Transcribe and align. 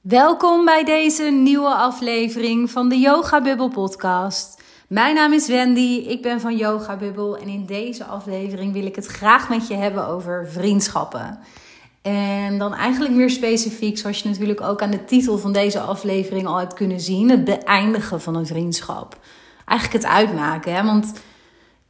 Welkom 0.00 0.64
bij 0.64 0.84
deze 0.84 1.22
nieuwe 1.22 1.74
aflevering 1.74 2.70
van 2.70 2.88
de 2.88 2.98
Yoga 2.98 3.42
Bubble 3.42 3.68
podcast. 3.68 4.62
Mijn 4.88 5.14
naam 5.14 5.32
is 5.32 5.46
Wendy, 5.46 6.04
ik 6.08 6.22
ben 6.22 6.40
van 6.40 6.56
Yoga 6.56 6.96
Bubble 6.96 7.38
en 7.38 7.48
in 7.48 7.66
deze 7.66 8.04
aflevering 8.04 8.72
wil 8.72 8.86
ik 8.86 8.96
het 8.96 9.06
graag 9.06 9.48
met 9.48 9.68
je 9.68 9.74
hebben 9.74 10.06
over 10.06 10.48
vriendschappen. 10.50 11.38
En 12.02 12.58
dan 12.58 12.74
eigenlijk 12.74 13.14
meer 13.14 13.30
specifiek, 13.30 13.98
zoals 13.98 14.18
je 14.18 14.28
natuurlijk 14.28 14.60
ook 14.60 14.82
aan 14.82 14.90
de 14.90 15.04
titel 15.04 15.38
van 15.38 15.52
deze 15.52 15.80
aflevering 15.80 16.46
al 16.46 16.56
hebt 16.58 16.74
kunnen 16.74 17.00
zien, 17.00 17.30
het 17.30 17.44
beëindigen 17.44 18.20
van 18.20 18.34
een 18.34 18.46
vriendschap. 18.46 19.18
Eigenlijk 19.64 20.02
het 20.02 20.12
uitmaken, 20.12 20.74
hè? 20.74 20.84
want 20.84 21.12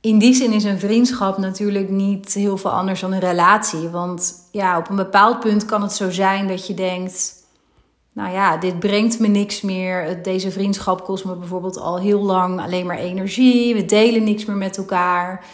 in 0.01 0.19
die 0.19 0.35
zin 0.35 0.53
is 0.53 0.65
een 0.65 0.79
vriendschap 0.79 1.39
natuurlijk 1.39 1.89
niet 1.89 2.35
heel 2.35 2.57
veel 2.57 2.71
anders 2.71 3.01
dan 3.01 3.13
een 3.13 3.21
relatie. 3.21 3.89
Want 3.89 4.35
ja, 4.53 4.79
op 4.79 4.89
een 4.89 4.97
bepaald 4.97 5.41
punt 5.41 5.65
kan 5.65 5.83
het 5.83 5.93
zo 5.93 6.11
zijn 6.11 6.49
dat 6.49 6.67
je 6.67 6.75
denkt 6.75 7.38
nou 8.19 8.33
ja, 8.33 8.57
dit 8.57 8.79
brengt 8.79 9.19
me 9.19 9.27
niks 9.27 9.61
meer. 9.61 10.23
Deze 10.23 10.51
vriendschap 10.51 11.05
kost 11.05 11.25
me 11.25 11.37
bijvoorbeeld 11.37 11.79
al 11.79 11.99
heel 11.99 12.21
lang 12.21 12.61
alleen 12.61 12.87
maar 12.87 12.99
energie. 12.99 13.75
We 13.75 13.85
delen 13.85 14.25
niks 14.25 14.45
meer 14.45 14.57
met 14.57 14.77
elkaar. 14.77 15.45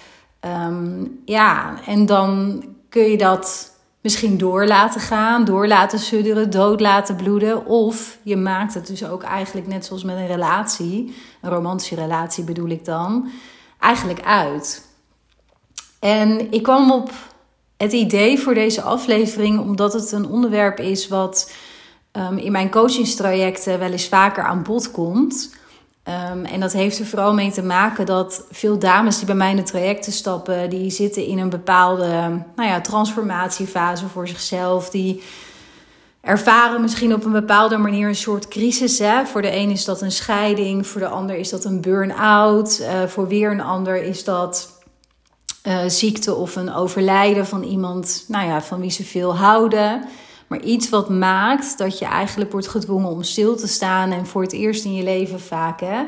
Ehm, 0.40 1.04
ja, 1.24 1.74
en 1.86 2.06
dan 2.06 2.62
kun 2.88 3.02
je 3.02 3.16
dat 3.16 3.72
misschien 4.00 4.38
door 4.38 4.66
laten 4.66 5.00
gaan, 5.00 5.44
door 5.44 5.66
laten 5.66 5.98
sudderen, 5.98 6.50
dood 6.50 6.80
laten 6.80 7.16
bloeden. 7.16 7.66
Of 7.66 8.18
je 8.22 8.36
maakt 8.36 8.74
het 8.74 8.86
dus 8.86 9.04
ook 9.06 9.22
eigenlijk 9.22 9.66
net 9.66 9.84
zoals 9.84 10.04
met 10.04 10.16
een 10.16 10.26
relatie, 10.26 11.14
een 11.40 11.50
romantische 11.50 11.94
relatie 11.94 12.44
bedoel 12.44 12.68
ik 12.68 12.84
dan, 12.84 13.28
eigenlijk 13.80 14.22
uit. 14.22 14.88
En 16.00 16.52
ik 16.52 16.62
kwam 16.62 16.92
op 16.92 17.10
het 17.76 17.92
idee 17.92 18.38
voor 18.38 18.54
deze 18.54 18.82
aflevering 18.82 19.60
omdat 19.60 19.92
het 19.92 20.12
een 20.12 20.28
onderwerp 20.28 20.78
is 20.78 21.08
wat 21.08 21.52
um, 22.16 22.36
in 22.36 22.52
mijn 22.52 22.70
coachingstrajecten 22.70 23.78
wel 23.78 23.90
eens 23.90 24.08
vaker 24.08 24.44
aan 24.44 24.62
bod 24.62 24.90
komt. 24.90 25.54
Um, 26.32 26.44
en 26.44 26.60
dat 26.60 26.72
heeft 26.72 26.98
er 26.98 27.06
vooral 27.06 27.34
mee 27.34 27.50
te 27.50 27.62
maken 27.62 28.06
dat 28.06 28.44
veel 28.50 28.78
dames 28.78 29.16
die 29.16 29.26
bij 29.26 29.34
mij 29.34 29.50
in 29.50 29.56
de 29.56 29.62
trajecten 29.62 30.12
stappen, 30.12 30.70
die 30.70 30.90
zitten 30.90 31.26
in 31.26 31.38
een 31.38 31.50
bepaalde 31.50 32.06
nou 32.56 32.68
ja, 32.68 32.80
transformatiefase 32.80 34.08
voor 34.08 34.28
zichzelf. 34.28 34.90
Die 34.90 35.22
ervaren 36.20 36.80
misschien 36.80 37.14
op 37.14 37.24
een 37.24 37.32
bepaalde 37.32 37.76
manier 37.76 38.08
een 38.08 38.14
soort 38.14 38.48
crisis. 38.48 38.98
Hè? 38.98 39.26
Voor 39.26 39.42
de 39.42 39.56
een 39.56 39.70
is 39.70 39.84
dat 39.84 40.00
een 40.00 40.12
scheiding, 40.12 40.86
voor 40.86 41.00
de 41.00 41.08
ander 41.08 41.36
is 41.36 41.50
dat 41.50 41.64
een 41.64 41.80
burn-out, 41.80 42.80
uh, 42.80 43.02
voor 43.08 43.28
weer 43.28 43.50
een 43.50 43.60
ander 43.60 44.02
is 44.02 44.24
dat 44.24 44.82
uh, 45.66 45.78
ziekte 45.86 46.34
of 46.34 46.56
een 46.56 46.74
overlijden 46.74 47.46
van 47.46 47.62
iemand 47.62 48.24
nou 48.28 48.46
ja, 48.46 48.62
van 48.62 48.80
wie 48.80 48.90
ze 48.90 49.04
veel 49.04 49.36
houden. 49.36 50.04
Maar 50.46 50.60
iets 50.60 50.88
wat 50.88 51.08
maakt 51.08 51.78
dat 51.78 51.98
je 51.98 52.04
eigenlijk 52.04 52.52
wordt 52.52 52.68
gedwongen 52.68 53.10
om 53.10 53.22
stil 53.22 53.56
te 53.56 53.66
staan 53.66 54.12
en 54.12 54.26
voor 54.26 54.42
het 54.42 54.52
eerst 54.52 54.84
in 54.84 54.94
je 54.94 55.02
leven 55.02 55.40
vaak 55.40 55.80
hè, 55.80 56.04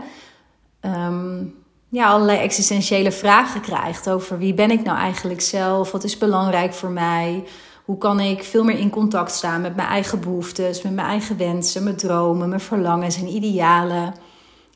ehm, 0.80 1.44
ja, 1.88 2.06
allerlei 2.06 2.38
existentiële 2.38 3.12
vragen 3.12 3.60
krijgt 3.60 4.10
over 4.10 4.38
wie 4.38 4.54
ben 4.54 4.70
ik 4.70 4.82
nou 4.82 4.98
eigenlijk 4.98 5.40
zelf, 5.40 5.92
wat 5.92 6.04
is 6.04 6.18
belangrijk 6.18 6.74
voor 6.74 6.90
mij, 6.90 7.44
hoe 7.84 7.98
kan 7.98 8.20
ik 8.20 8.42
veel 8.42 8.64
meer 8.64 8.78
in 8.78 8.90
contact 8.90 9.32
staan 9.32 9.60
met 9.60 9.76
mijn 9.76 9.88
eigen 9.88 10.20
behoeftes, 10.20 10.82
met 10.82 10.94
mijn 10.94 11.06
eigen 11.06 11.36
wensen, 11.36 11.84
mijn 11.84 11.96
dromen, 11.96 12.48
mijn 12.48 12.60
verlangens 12.60 13.16
en 13.16 13.28
idealen. 13.28 14.14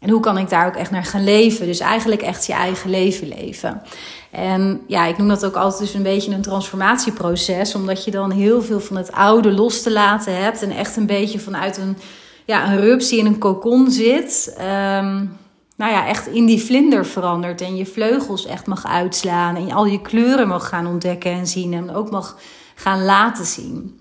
En 0.01 0.11
hoe 0.11 0.21
kan 0.21 0.39
ik 0.39 0.49
daar 0.49 0.67
ook 0.67 0.77
echt 0.77 0.91
naar 0.91 1.05
gaan 1.05 1.25
leven? 1.25 1.67
Dus 1.67 1.81
eigenlijk 1.81 2.23
echt 2.23 2.47
je 2.47 2.53
eigen 2.53 2.91
leven 2.91 3.29
leven. 3.29 3.83
En 4.31 4.81
ja, 4.87 5.07
ik 5.07 5.19
noem 5.19 5.29
dat 5.29 5.45
ook 5.45 5.57
altijd 5.57 5.81
dus 5.81 5.95
een 5.95 6.03
beetje 6.03 6.33
een 6.33 6.43
transformatieproces, 6.43 7.75
omdat 7.75 8.05
je 8.05 8.11
dan 8.11 8.31
heel 8.31 8.63
veel 8.63 8.81
van 8.81 8.97
het 8.97 9.13
oude 9.13 9.53
los 9.53 9.83
te 9.83 9.93
laten 9.93 10.43
hebt 10.43 10.63
en 10.63 10.71
echt 10.71 10.97
een 10.97 11.07
beetje 11.07 11.39
vanuit 11.39 11.77
een, 11.77 11.97
ja, 12.45 12.73
een 12.73 12.81
rups 12.81 13.09
die 13.09 13.19
in 13.19 13.27
een 13.27 13.39
kokon 13.39 13.91
zit. 13.91 14.55
Um, 14.59 15.39
nou 15.77 15.93
ja, 15.93 16.07
echt 16.07 16.27
in 16.27 16.47
die 16.47 16.63
vlinder 16.63 17.07
verandert 17.07 17.61
en 17.61 17.77
je 17.77 17.87
vleugels 17.87 18.47
echt 18.47 18.67
mag 18.67 18.87
uitslaan 18.87 19.57
en 19.57 19.73
al 19.73 19.87
je 19.87 20.01
kleuren 20.01 20.49
mag 20.49 20.69
gaan 20.69 20.87
ontdekken 20.87 21.33
en 21.33 21.47
zien 21.47 21.75
en 21.75 21.95
ook 21.95 22.11
mag 22.11 22.39
gaan 22.75 23.05
laten 23.05 23.45
zien. 23.45 24.01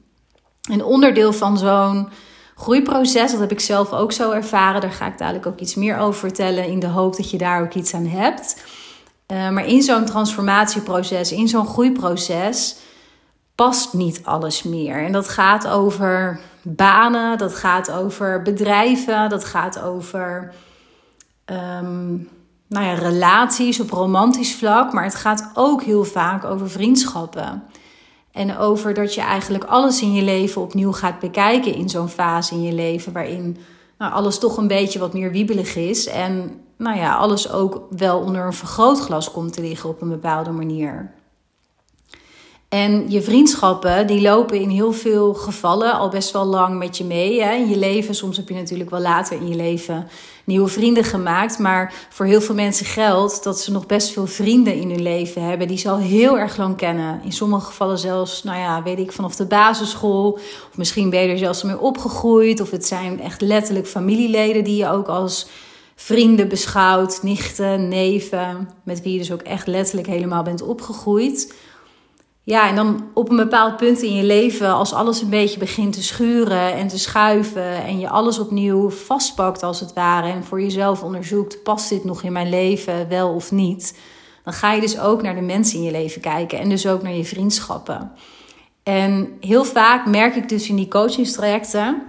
Een 0.72 0.84
onderdeel 0.84 1.34
van 1.34 1.58
zo'n 1.58 2.09
groeiproces. 2.59 3.31
Dat 3.31 3.40
heb 3.40 3.52
ik 3.52 3.59
zelf 3.59 3.92
ook 3.92 4.12
zo 4.12 4.31
ervaren. 4.31 4.81
Daar 4.81 4.92
ga 4.92 5.08
ik 5.08 5.18
dadelijk 5.18 5.46
ook 5.46 5.59
iets 5.59 5.75
meer 5.75 5.97
over 5.97 6.20
vertellen. 6.20 6.68
In 6.68 6.80
de 6.80 6.88
hoop 6.88 7.16
dat 7.16 7.30
je 7.30 7.38
daar 7.38 7.62
ook 7.62 7.74
iets 7.74 7.94
aan 7.94 8.06
hebt. 8.06 8.64
Uh, 9.31 9.50
maar 9.50 9.66
in 9.66 9.81
zo'n 9.81 10.06
transformatieproces, 10.06 11.31
in 11.31 11.47
zo'n 11.47 11.68
groeiproces, 11.68 12.75
past 13.56 13.94
niet 13.94 14.22
alles 14.24 14.64
meer. 14.64 15.06
En 15.06 15.12
dat 15.12 15.30
gaat 15.30 15.68
over 15.68 16.40
banen, 16.62 17.38
dat 17.38 17.56
gaat 17.56 17.92
over 17.92 18.42
bedrijven, 18.42 19.30
dat 19.30 19.46
gaat 19.46 19.81
over 19.81 20.53
um, 21.46 22.30
nou 22.68 22.86
ja, 22.86 22.94
relaties 22.94 23.80
op 23.80 23.90
romantisch 23.90 24.56
vlak. 24.56 24.94
Maar 24.94 25.03
het 25.03 25.16
gaat 25.16 25.52
ook 25.53 25.84
heel 25.84 26.03
vaak 26.03 26.44
over 26.44 26.70
vriendschappen. 26.70 27.64
En 28.31 28.57
over 28.57 28.94
dat 28.94 29.13
je 29.13 29.22
eigenlijk 29.22 29.63
alles 29.63 30.01
in 30.01 30.13
je 30.13 30.22
leven 30.22 30.62
opnieuw 30.62 30.91
gaat 30.91 31.19
bekijken 31.19 31.75
in 31.75 31.90
zo'n 31.90 32.09
fase 32.09 32.53
in 32.53 32.62
je 32.62 32.73
leven 32.73 33.13
waarin 33.13 33.57
nou, 33.97 34.13
alles 34.13 34.40
toch 34.40 34.57
een 34.57 34.67
beetje 34.67 35.00
wat 35.00 35.13
meer 35.13 35.31
wiebelig 35.31 35.75
is. 35.75 36.07
En 36.07 36.62
nou 36.78 36.97
ja, 36.97 37.16
alles 37.16 37.51
ook 37.51 37.88
wel 37.90 38.19
onder 38.19 38.45
een 38.45 38.53
vergrootglas 38.53 39.31
komt 39.31 39.53
te 39.53 39.62
liggen 39.62 39.90
op 39.90 40.01
een 40.01 40.09
bepaalde 40.09 40.51
manier. 40.51 41.12
En 42.69 43.12
je 43.12 43.22
vriendschappen, 43.22 44.07
die 44.07 44.22
lopen 44.22 44.59
in 44.59 44.69
heel 44.69 44.94
veel 44.94 45.34
gevallen 45.34 45.94
al 45.94 46.09
best 46.09 46.31
wel 46.31 46.46
lang 46.46 46.78
met 46.78 46.97
je 46.97 47.03
mee 47.03 47.44
hè, 47.44 47.53
in 47.53 47.69
je 47.69 47.78
leven. 47.78 48.16
Soms 48.16 48.38
heb 48.38 48.50
je 48.50 48.56
natuurlijk 48.56 48.90
wel 48.90 49.00
later 49.00 49.38
in 49.38 49.47
je 49.47 49.56
leven 49.56 50.07
nieuwe 50.50 50.68
vrienden 50.68 51.04
gemaakt. 51.04 51.60
Maar 51.60 51.94
voor 52.10 52.26
heel 52.26 52.42
veel 52.42 52.56
mensen 52.56 52.86
geldt 52.86 53.44
dat 53.44 53.60
ze 53.60 53.72
nog 53.72 53.86
best 53.86 54.10
veel 54.12 54.28
vrienden 54.28 54.74
in 54.74 54.90
hun 54.90 55.02
leven 55.02 55.44
hebben. 55.44 55.68
Die 55.68 55.78
ze 55.78 55.90
al 55.90 55.98
heel 55.98 56.40
erg 56.40 56.58
lang 56.58 56.78
kennen. 56.78 57.22
In 57.24 57.32
sommige 57.32 57.66
gevallen 57.66 57.98
zelfs, 57.98 58.44
nou 58.44 58.58
ja, 58.58 58.84
weet 58.84 59.00
ik, 59.00 59.12
vanaf 59.12 59.36
de 59.36 59.46
basisschool. 59.46 60.32
Of 60.70 60.78
misschien 60.78 61.09
ben 61.09 61.22
je 61.22 61.28
er 61.28 61.38
zelfs 61.38 61.64
mee 61.64 61.80
opgegroeid. 61.80 62.59
Of 62.59 62.72
het 62.72 62.86
zijn 62.86 63.22
echt 63.22 63.42
letterlijk 63.42 63.88
familieleden 63.88 64.64
die 64.64 64.78
je 64.78 64.90
ook 64.90 65.08
als 65.08 65.48
vrienden 65.96 66.48
beschouwt. 66.48 67.24
Nichten, 67.24 67.88
neven. 67.88 68.70
Met 68.84 69.02
wie 69.02 69.14
je 69.14 69.20
dus 69.20 69.32
ook 69.32 69.42
echt 69.42 69.68
letterlijk 69.68 70.08
helemaal 70.08 70.44
bent 70.44 70.62
opgegroeid. 70.62 71.54
Ja, 72.50 72.68
en 72.68 72.76
dan 72.76 73.10
op 73.14 73.30
een 73.30 73.36
bepaald 73.36 73.78
punt 73.78 74.02
in 74.02 74.16
je 74.16 74.24
leven, 74.24 74.74
als 74.74 74.94
alles 74.94 75.22
een 75.22 75.30
beetje 75.30 75.60
begint 75.60 75.94
te 75.94 76.04
schuren 76.04 76.74
en 76.74 76.88
te 76.88 77.00
schuiven 77.00 77.84
en 77.84 78.00
je 78.00 78.10
alles 78.10 78.40
opnieuw 78.40 78.90
vastpakt 78.90 79.64
als 79.64 79.80
het 79.80 79.94
ware 79.94 80.32
en 80.32 80.44
voor 80.44 80.62
jezelf 80.62 81.04
onderzoekt, 81.04 81.64
past 81.64 81.90
dit 81.90 82.04
nog 82.04 82.24
in 82.24 82.32
mijn 82.32 82.50
leven 82.50 83.09
wel 83.09 83.34
of 83.34 83.52
niet? 83.52 84.00
Dan 84.44 84.54
ga 84.54 84.72
je 84.72 84.82
dus 84.82 85.00
ook 85.00 85.22
naar 85.22 85.36
de 85.36 85.42
mensen 85.42 85.78
in 85.78 85.84
je 85.84 85.92
leven 85.92 86.22
kijken 86.22 86.59
en 86.59 86.70
dus 86.70 86.88
ook 86.88 87.02
naar 87.02 87.14
je 87.14 87.26
vriendschappen. 87.26 88.12
En 88.84 89.38
heel 89.40 89.66
vaak 89.66 90.06
merk 90.06 90.36
ik 90.36 90.50
dus 90.50 90.70
in 90.70 90.76
die 90.76 90.88
coachingstrajecten 90.88 92.02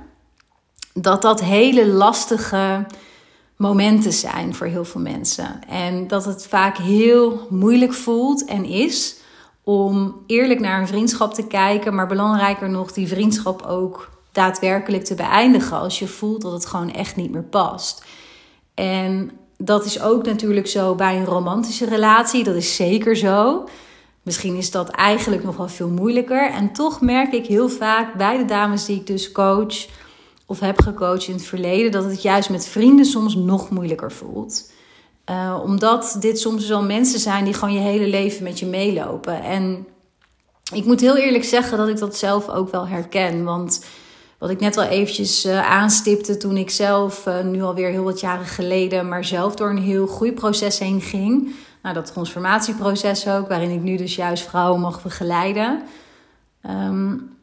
dat 0.94 1.22
dat 1.22 1.40
hele 1.40 1.86
lastige 1.86 2.86
momenten 3.56 4.12
zijn 4.12 4.54
voor 4.54 4.66
heel 4.66 4.84
veel 4.84 5.00
mensen. 5.00 5.60
En 5.68 6.08
dat 6.08 6.24
het 6.24 6.46
vaak 6.46 6.78
heel 6.78 7.46
moeilijk 7.50 7.92
voelt 7.92 8.44
en 8.44 8.64
is 8.64 9.19
om 9.70 10.22
eerlijk 10.26 10.60
naar 10.60 10.80
een 10.80 10.86
vriendschap 10.86 11.34
te 11.34 11.46
kijken, 11.46 11.94
maar 11.94 12.06
belangrijker 12.06 12.70
nog, 12.70 12.92
die 12.92 13.08
vriendschap 13.08 13.62
ook 13.62 14.10
daadwerkelijk 14.32 15.04
te 15.04 15.14
beëindigen 15.14 15.78
als 15.78 15.98
je 15.98 16.06
voelt 16.06 16.42
dat 16.42 16.52
het 16.52 16.66
gewoon 16.66 16.92
echt 16.92 17.16
niet 17.16 17.30
meer 17.30 17.42
past. 17.42 18.04
En 18.74 19.30
dat 19.56 19.84
is 19.84 20.00
ook 20.00 20.24
natuurlijk 20.24 20.66
zo 20.66 20.94
bij 20.94 21.16
een 21.16 21.24
romantische 21.24 21.84
relatie, 21.84 22.44
dat 22.44 22.54
is 22.54 22.76
zeker 22.76 23.16
zo. 23.16 23.68
Misschien 24.22 24.56
is 24.56 24.70
dat 24.70 24.88
eigenlijk 24.88 25.44
nog 25.44 25.56
wel 25.56 25.68
veel 25.68 25.88
moeilijker. 25.88 26.50
En 26.50 26.72
toch 26.72 27.00
merk 27.00 27.32
ik 27.32 27.46
heel 27.46 27.68
vaak 27.68 28.14
bij 28.14 28.38
de 28.38 28.44
dames 28.44 28.84
die 28.84 28.96
ik 28.96 29.06
dus 29.06 29.32
coach 29.32 29.86
of 30.46 30.60
heb 30.60 30.80
gecoacht 30.80 31.28
in 31.28 31.34
het 31.34 31.44
verleden, 31.44 31.92
dat 31.92 32.04
het 32.04 32.22
juist 32.22 32.50
met 32.50 32.66
vrienden 32.66 33.04
soms 33.04 33.34
nog 33.34 33.70
moeilijker 33.70 34.12
voelt. 34.12 34.70
Uh, 35.30 35.60
omdat 35.62 36.16
dit 36.20 36.40
soms 36.40 36.68
wel 36.68 36.82
mensen 36.82 37.20
zijn 37.20 37.44
die 37.44 37.54
gewoon 37.54 37.74
je 37.74 37.80
hele 37.80 38.06
leven 38.06 38.42
met 38.42 38.58
je 38.58 38.66
meelopen. 38.66 39.42
En 39.42 39.86
ik 40.72 40.84
moet 40.84 41.00
heel 41.00 41.16
eerlijk 41.16 41.44
zeggen 41.44 41.78
dat 41.78 41.88
ik 41.88 41.98
dat 41.98 42.16
zelf 42.16 42.48
ook 42.48 42.70
wel 42.70 42.86
herken. 42.88 43.44
Want 43.44 43.84
wat 44.38 44.50
ik 44.50 44.60
net 44.60 44.76
al 44.76 44.84
eventjes 44.84 45.46
uh, 45.46 45.70
aanstipte 45.70 46.36
toen 46.36 46.56
ik 46.56 46.70
zelf, 46.70 47.26
uh, 47.26 47.40
nu 47.40 47.62
alweer 47.62 47.90
heel 47.90 48.04
wat 48.04 48.20
jaren 48.20 48.46
geleden, 48.46 49.08
maar 49.08 49.24
zelf 49.24 49.54
door 49.54 49.70
een 49.70 49.82
heel 49.82 50.06
groeiproces 50.06 50.78
heen 50.78 51.00
ging. 51.00 51.54
Nou, 51.82 51.94
dat 51.94 52.12
transformatieproces 52.12 53.28
ook, 53.28 53.48
waarin 53.48 53.70
ik 53.70 53.80
nu 53.80 53.96
dus 53.96 54.14
juist 54.14 54.48
vrouwen 54.48 54.80
mag 54.80 55.02
begeleiden. 55.02 55.82
Um, 56.70 57.36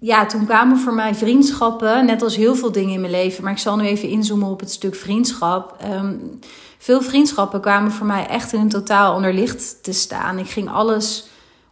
ja, 0.00 0.26
toen 0.26 0.46
kwamen 0.46 0.78
voor 0.78 0.94
mij 0.94 1.14
vriendschappen, 1.14 2.06
net 2.06 2.22
als 2.22 2.36
heel 2.36 2.54
veel 2.54 2.72
dingen 2.72 2.94
in 2.94 3.00
mijn 3.00 3.12
leven. 3.12 3.44
Maar 3.44 3.52
ik 3.52 3.58
zal 3.58 3.76
nu 3.76 3.84
even 3.84 4.08
inzoomen 4.08 4.48
op 4.48 4.60
het 4.60 4.70
stuk 4.70 4.94
vriendschap. 4.94 5.76
Um, 5.92 6.38
veel 6.78 7.02
vriendschappen 7.02 7.60
kwamen 7.60 7.92
voor 7.92 8.06
mij 8.06 8.26
echt 8.26 8.52
in 8.52 8.60
een 8.60 8.68
totaal 8.68 9.14
ander 9.14 9.34
licht 9.34 9.82
te 9.82 9.92
staan. 9.92 10.38
Ik 10.38 10.50
ging 10.50 10.70
alles 10.70 11.28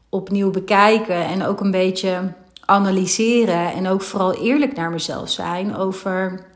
opnieuw 0.08 0.50
bekijken 0.50 1.24
en 1.24 1.44
ook 1.44 1.60
een 1.60 1.70
beetje 1.70 2.32
analyseren 2.64 3.72
en 3.72 3.88
ook 3.88 4.02
vooral 4.02 4.34
eerlijk 4.34 4.76
naar 4.76 4.90
mezelf 4.90 5.30
zijn 5.30 5.76
over 5.76 6.46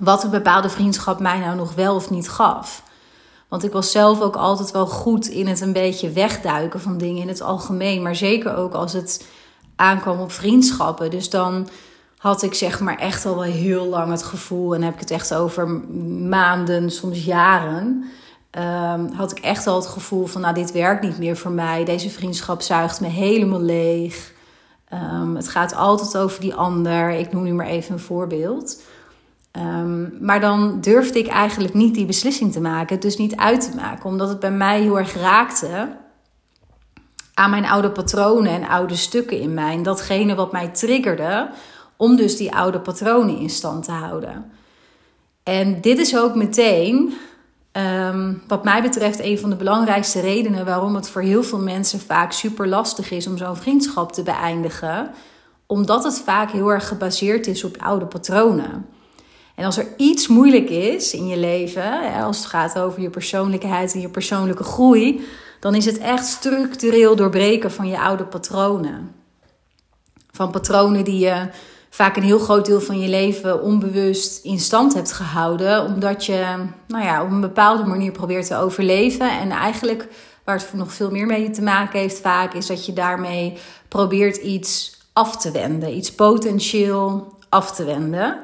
wat 0.00 0.24
een 0.24 0.30
bepaalde 0.30 0.68
vriendschap 0.68 1.20
mij 1.20 1.38
nou 1.38 1.56
nog 1.56 1.74
wel 1.74 1.94
of 1.94 2.10
niet 2.10 2.28
gaf. 2.28 2.82
Want 3.48 3.64
ik 3.64 3.72
was 3.72 3.90
zelf 3.90 4.20
ook 4.20 4.36
altijd 4.36 4.70
wel 4.70 4.86
goed 4.86 5.26
in 5.26 5.46
het 5.46 5.60
een 5.60 5.72
beetje 5.72 6.10
wegduiken 6.10 6.80
van 6.80 6.98
dingen 6.98 7.22
in 7.22 7.28
het 7.28 7.40
algemeen. 7.40 8.02
Maar 8.02 8.16
zeker 8.16 8.56
ook 8.56 8.72
als 8.72 8.92
het 8.92 9.26
aankwam 9.76 10.20
op 10.20 10.32
vriendschappen. 10.32 11.10
Dus 11.10 11.30
dan 11.30 11.68
had 12.18 12.42
ik 12.42 12.54
zeg 12.54 12.80
maar 12.80 12.98
echt 12.98 13.26
al 13.26 13.34
wel 13.34 13.42
heel 13.42 13.86
lang 13.86 14.10
het 14.10 14.22
gevoel, 14.22 14.74
en 14.74 14.82
heb 14.82 14.94
ik 14.94 15.00
het 15.00 15.10
echt 15.10 15.34
over 15.34 15.68
maanden, 16.28 16.90
soms 16.90 17.24
jaren. 17.24 18.04
Ehm, 18.50 19.08
had 19.12 19.30
ik 19.30 19.38
echt 19.38 19.66
al 19.66 19.76
het 19.76 19.86
gevoel 19.86 20.26
van, 20.26 20.40
nou, 20.40 20.54
dit 20.54 20.72
werkt 20.72 21.02
niet 21.02 21.18
meer 21.18 21.36
voor 21.36 21.50
mij. 21.50 21.84
Deze 21.84 22.10
vriendschap 22.10 22.62
zuigt 22.62 23.00
me 23.00 23.06
helemaal 23.06 23.62
leeg. 23.62 24.32
Ehm, 24.88 25.34
het 25.34 25.48
gaat 25.48 25.74
altijd 25.74 26.16
over 26.16 26.40
die 26.40 26.54
ander. 26.54 27.10
Ik 27.10 27.32
noem 27.32 27.42
nu 27.42 27.52
maar 27.52 27.66
even 27.66 27.92
een 27.92 28.00
voorbeeld. 28.00 28.82
Ehm, 29.50 30.24
maar 30.24 30.40
dan 30.40 30.80
durfde 30.80 31.18
ik 31.18 31.26
eigenlijk 31.26 31.74
niet 31.74 31.94
die 31.94 32.06
beslissing 32.06 32.52
te 32.52 32.60
maken, 32.60 33.00
dus 33.00 33.16
niet 33.16 33.36
uit 33.36 33.70
te 33.70 33.76
maken, 33.76 34.10
omdat 34.10 34.28
het 34.28 34.40
bij 34.40 34.50
mij 34.50 34.80
heel 34.80 34.98
erg 34.98 35.14
raakte 35.14 35.96
aan 37.36 37.50
mijn 37.50 37.66
oude 37.66 37.90
patronen 37.90 38.52
en 38.52 38.68
oude 38.68 38.96
stukken 38.96 39.40
in 39.40 39.54
mij. 39.54 39.72
En 39.72 39.82
datgene 39.82 40.34
wat 40.34 40.52
mij 40.52 40.68
triggerde 40.68 41.48
om 41.96 42.16
dus 42.16 42.36
die 42.36 42.54
oude 42.54 42.80
patronen 42.80 43.38
in 43.38 43.50
stand 43.50 43.84
te 43.84 43.90
houden. 43.90 44.52
En 45.42 45.80
dit 45.80 45.98
is 45.98 46.18
ook 46.18 46.34
meteen, 46.34 47.14
ehm, 47.72 48.34
wat 48.46 48.64
mij 48.64 48.82
betreft, 48.82 49.20
een 49.20 49.38
van 49.38 49.50
de 49.50 49.56
belangrijkste 49.56 50.20
redenen 50.20 50.64
waarom 50.64 50.94
het 50.94 51.10
voor 51.10 51.22
heel 51.22 51.42
veel 51.42 51.58
mensen 51.58 52.00
vaak 52.00 52.32
super 52.32 52.68
lastig 52.68 53.10
is 53.10 53.26
om 53.26 53.36
zo'n 53.36 53.56
vriendschap 53.56 54.12
te 54.12 54.22
beëindigen. 54.22 55.10
Omdat 55.66 56.04
het 56.04 56.20
vaak 56.20 56.50
heel 56.50 56.68
erg 56.68 56.88
gebaseerd 56.88 57.46
is 57.46 57.64
op 57.64 57.76
oude 57.82 58.06
patronen. 58.06 58.86
En 59.54 59.64
als 59.64 59.76
er 59.76 59.86
iets 59.96 60.28
moeilijk 60.28 60.70
is 60.70 61.14
in 61.14 61.26
je 61.26 61.38
leven, 61.38 62.14
als 62.22 62.36
het 62.36 62.46
gaat 62.46 62.78
over 62.78 63.00
je 63.00 63.10
persoonlijkheid 63.10 63.94
en 63.94 64.00
je 64.00 64.08
persoonlijke 64.08 64.64
groei, 64.64 65.26
dan 65.66 65.74
is 65.74 65.84
het 65.84 65.98
echt 65.98 66.26
structureel 66.26 67.16
doorbreken 67.16 67.70
van 67.70 67.88
je 67.88 68.00
oude 68.00 68.24
patronen. 68.24 69.14
Van 70.30 70.50
patronen 70.50 71.04
die 71.04 71.18
je 71.18 71.48
vaak 71.90 72.16
een 72.16 72.22
heel 72.22 72.38
groot 72.38 72.66
deel 72.66 72.80
van 72.80 73.00
je 73.00 73.08
leven 73.08 73.62
onbewust 73.62 74.44
in 74.44 74.58
stand 74.58 74.94
hebt 74.94 75.12
gehouden, 75.12 75.84
omdat 75.84 76.24
je 76.24 76.56
nou 76.86 77.04
ja, 77.04 77.22
op 77.22 77.30
een 77.30 77.40
bepaalde 77.40 77.84
manier 77.84 78.12
probeert 78.12 78.46
te 78.46 78.56
overleven. 78.56 79.30
En 79.30 79.50
eigenlijk 79.50 80.08
waar 80.44 80.56
het 80.56 80.72
nog 80.72 80.92
veel 80.92 81.10
meer 81.10 81.26
mee 81.26 81.50
te 81.50 81.62
maken 81.62 81.98
heeft 81.98 82.20
vaak, 82.20 82.54
is 82.54 82.66
dat 82.66 82.86
je 82.86 82.92
daarmee 82.92 83.58
probeert 83.88 84.36
iets 84.36 85.00
af 85.12 85.36
te 85.36 85.50
wenden, 85.50 85.96
iets 85.96 86.14
potentieel 86.14 87.38
af 87.48 87.72
te 87.72 87.84
wenden. 87.84 88.38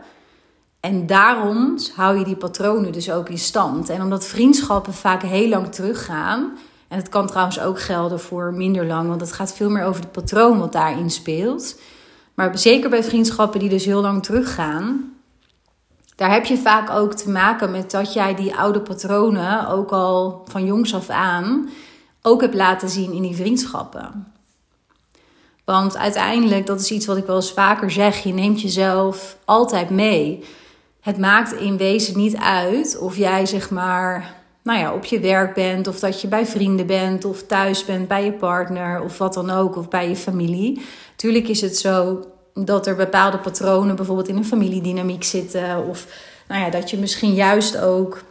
En 0.80 1.06
daarom 1.06 1.78
hou 1.94 2.19
je 2.19 2.24
die 2.24 2.36
patronen 2.36 2.92
dus 2.92 3.10
ook 3.10 3.28
in 3.28 3.38
stand. 3.38 3.88
En 3.88 4.02
omdat 4.02 4.26
vriendschappen 4.26 4.94
vaak 4.94 5.22
heel 5.22 5.48
lang 5.48 5.72
teruggaan. 5.72 6.58
En 6.92 6.98
het 6.98 7.08
kan 7.08 7.26
trouwens 7.26 7.60
ook 7.60 7.80
gelden 7.80 8.20
voor 8.20 8.54
minder 8.54 8.86
lang, 8.86 9.08
want 9.08 9.20
het 9.20 9.32
gaat 9.32 9.54
veel 9.54 9.70
meer 9.70 9.84
over 9.84 10.00
het 10.00 10.12
patroon 10.12 10.58
wat 10.58 10.72
daarin 10.72 11.10
speelt. 11.10 11.80
Maar 12.34 12.58
zeker 12.58 12.90
bij 12.90 13.04
vriendschappen 13.04 13.60
die 13.60 13.68
dus 13.68 13.84
heel 13.84 14.00
lang 14.00 14.22
teruggaan, 14.22 15.12
daar 16.16 16.32
heb 16.32 16.44
je 16.44 16.56
vaak 16.56 16.90
ook 16.90 17.14
te 17.14 17.30
maken 17.30 17.70
met 17.70 17.90
dat 17.90 18.12
jij 18.12 18.34
die 18.34 18.54
oude 18.54 18.80
patronen 18.80 19.68
ook 19.68 19.90
al 19.90 20.42
van 20.44 20.64
jongs 20.64 20.94
af 20.94 21.08
aan 21.08 21.68
ook 22.22 22.40
hebt 22.40 22.54
laten 22.54 22.88
zien 22.88 23.12
in 23.12 23.22
die 23.22 23.36
vriendschappen. 23.36 24.32
Want 25.64 25.96
uiteindelijk, 25.96 26.66
dat 26.66 26.80
is 26.80 26.90
iets 26.90 27.06
wat 27.06 27.16
ik 27.16 27.26
wel 27.26 27.36
eens 27.36 27.52
vaker 27.52 27.90
zeg, 27.90 28.22
je 28.22 28.32
neemt 28.32 28.60
jezelf 28.60 29.36
altijd 29.44 29.90
mee 29.90 30.44
het 31.02 31.18
maakt 31.18 31.52
in 31.52 31.76
wezen 31.76 32.16
niet 32.16 32.36
uit 32.36 32.98
of 32.98 33.16
jij 33.16 33.46
zeg 33.46 33.70
maar 33.70 34.41
nou 34.62 34.78
ja, 34.78 34.94
op 34.94 35.04
je 35.04 35.20
werk 35.20 35.54
bent, 35.54 35.86
of 35.86 35.98
dat 35.98 36.20
je 36.20 36.28
bij 36.28 36.46
vrienden 36.46 36.86
bent, 36.86 37.24
of 37.24 37.42
thuis 37.42 37.84
bent 37.84 38.08
bij 38.08 38.24
je 38.24 38.32
partner, 38.32 39.02
of 39.02 39.18
wat 39.18 39.34
dan 39.34 39.50
ook, 39.50 39.76
of 39.76 39.88
bij 39.88 40.08
je 40.08 40.16
familie. 40.16 40.82
Tuurlijk 41.16 41.48
is 41.48 41.60
het 41.60 41.76
zo 41.76 42.24
dat 42.54 42.86
er 42.86 42.96
bepaalde 42.96 43.38
patronen 43.38 43.96
bijvoorbeeld 43.96 44.28
in 44.28 44.36
een 44.36 44.44
familiedynamiek 44.44 45.24
zitten, 45.24 45.86
of 45.88 46.06
nou 46.48 46.64
ja, 46.64 46.70
dat 46.70 46.90
je 46.90 46.98
misschien 46.98 47.34
juist 47.34 47.78
ook 47.78 48.22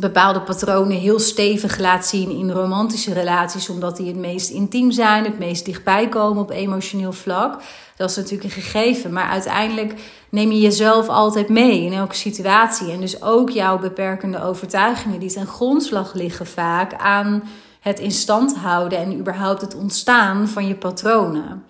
bepaalde 0.00 0.40
patronen 0.40 0.96
heel 0.96 1.18
stevig 1.18 1.78
laat 1.78 2.06
zien 2.06 2.30
in 2.30 2.50
romantische 2.50 3.12
relaties, 3.12 3.68
omdat 3.68 3.96
die 3.96 4.06
het 4.06 4.16
meest 4.16 4.50
intiem 4.50 4.90
zijn, 4.90 5.24
het 5.24 5.38
meest 5.38 5.64
dichtbij 5.64 6.08
komen 6.08 6.42
op 6.42 6.50
emotioneel 6.50 7.12
vlak. 7.12 7.62
Dat 7.96 8.10
is 8.10 8.16
natuurlijk 8.16 8.44
een 8.44 8.62
gegeven, 8.62 9.12
maar 9.12 9.28
uiteindelijk 9.28 9.94
neem 10.28 10.50
je 10.50 10.60
jezelf 10.60 11.08
altijd 11.08 11.48
mee 11.48 11.82
in 11.82 11.92
elke 11.92 12.14
situatie. 12.14 12.90
En 12.90 13.00
dus 13.00 13.22
ook 13.22 13.50
jouw 13.50 13.78
beperkende 13.78 14.42
overtuigingen 14.42 15.20
die 15.20 15.32
ten 15.32 15.46
grondslag 15.46 16.14
liggen 16.14 16.46
vaak 16.46 16.94
aan 16.94 17.42
het 17.80 17.98
in 17.98 18.12
stand 18.12 18.56
houden 18.56 18.98
en 18.98 19.18
überhaupt 19.18 19.60
het 19.60 19.74
ontstaan 19.74 20.48
van 20.48 20.66
je 20.66 20.74
patronen. 20.74 21.64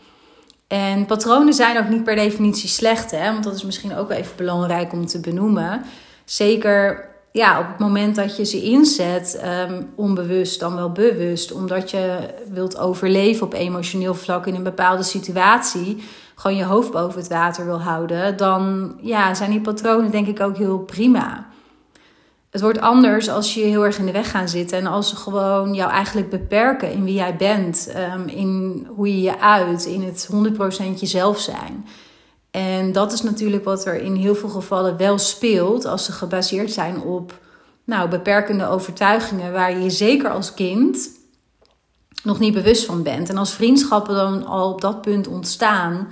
En 0.69 1.07
patronen 1.07 1.55
zijn 1.55 1.79
ook 1.79 1.89
niet 1.89 2.05
per 2.05 2.17
definitie 2.17 2.69
slecht, 2.69 3.11
hè? 3.11 3.33
want 3.33 3.45
dat 3.45 3.55
is 3.55 3.65
misschien 3.65 3.97
ook 3.97 4.11
even 4.11 4.37
belangrijk 4.37 4.93
om 4.93 5.07
te 5.07 5.21
benoemen. 5.21 5.83
Zeker 6.25 7.10
ja, 7.33 7.61
op 7.61 7.67
het 7.67 7.79
moment 7.79 8.17
dat 8.17 8.37
je 8.37 8.45
ze 8.45 8.63
inzet, 8.63 9.43
um, 9.69 9.91
onbewust 9.95 10.61
dan 10.61 10.75
wel 10.75 10.93
bewust, 10.93 11.53
omdat 11.53 11.91
je 11.91 12.19
wilt 12.53 12.79
overleven 12.79 13.47
op 13.47 13.53
emotioneel 13.53 14.15
vlak 14.15 14.47
in 14.47 14.55
een 14.55 14.63
bepaalde 14.63 15.03
situatie, 15.03 16.03
gewoon 16.35 16.57
je 16.57 16.65
hoofd 16.65 16.91
boven 16.91 17.21
het 17.21 17.29
water 17.29 17.65
wil 17.65 17.81
houden, 17.81 18.37
dan 18.37 18.95
ja, 19.01 19.35
zijn 19.35 19.51
die 19.51 19.61
patronen 19.61 20.11
denk 20.11 20.27
ik 20.27 20.41
ook 20.41 20.57
heel 20.57 20.79
prima. 20.79 21.49
Het 22.51 22.61
wordt 22.61 22.81
anders 22.81 23.29
als 23.29 23.55
je 23.55 23.61
heel 23.61 23.85
erg 23.85 23.99
in 23.99 24.07
de 24.07 24.13
weg 24.13 24.31
gaan 24.31 24.49
zitten 24.49 24.79
en 24.79 24.87
als 24.87 25.09
ze 25.09 25.17
gewoon 25.17 25.75
jou 25.75 25.91
eigenlijk 25.91 26.31
beperken 26.31 26.93
in 26.93 27.05
wie 27.05 27.15
jij 27.15 27.37
bent, 27.37 27.95
um, 28.15 28.29
in 28.29 28.87
hoe 28.97 29.09
je 29.09 29.21
je 29.21 29.41
uit, 29.41 29.85
in 29.85 30.03
het 30.03 30.29
100% 30.95 31.01
jezelf 31.01 31.39
zijn. 31.39 31.87
En 32.51 32.93
dat 32.93 33.13
is 33.13 33.23
natuurlijk 33.23 33.65
wat 33.65 33.87
er 33.87 34.03
in 34.03 34.15
heel 34.15 34.35
veel 34.35 34.49
gevallen 34.49 34.97
wel 34.97 35.19
speelt 35.19 35.85
als 35.85 36.05
ze 36.05 36.13
gebaseerd 36.13 36.73
zijn 36.73 37.01
op 37.01 37.39
nou, 37.85 38.09
beperkende 38.09 38.69
overtuigingen 38.69 39.53
waar 39.53 39.79
je 39.79 39.91
zeker 39.91 40.31
als 40.31 40.55
kind 40.55 41.11
nog 42.23 42.39
niet 42.39 42.55
bewust 42.55 42.85
van 42.85 43.03
bent. 43.03 43.29
En 43.29 43.37
als 43.37 43.55
vriendschappen 43.55 44.15
dan 44.15 44.47
al 44.47 44.73
op 44.73 44.81
dat 44.81 45.01
punt 45.01 45.29
ontstaan, 45.29 46.09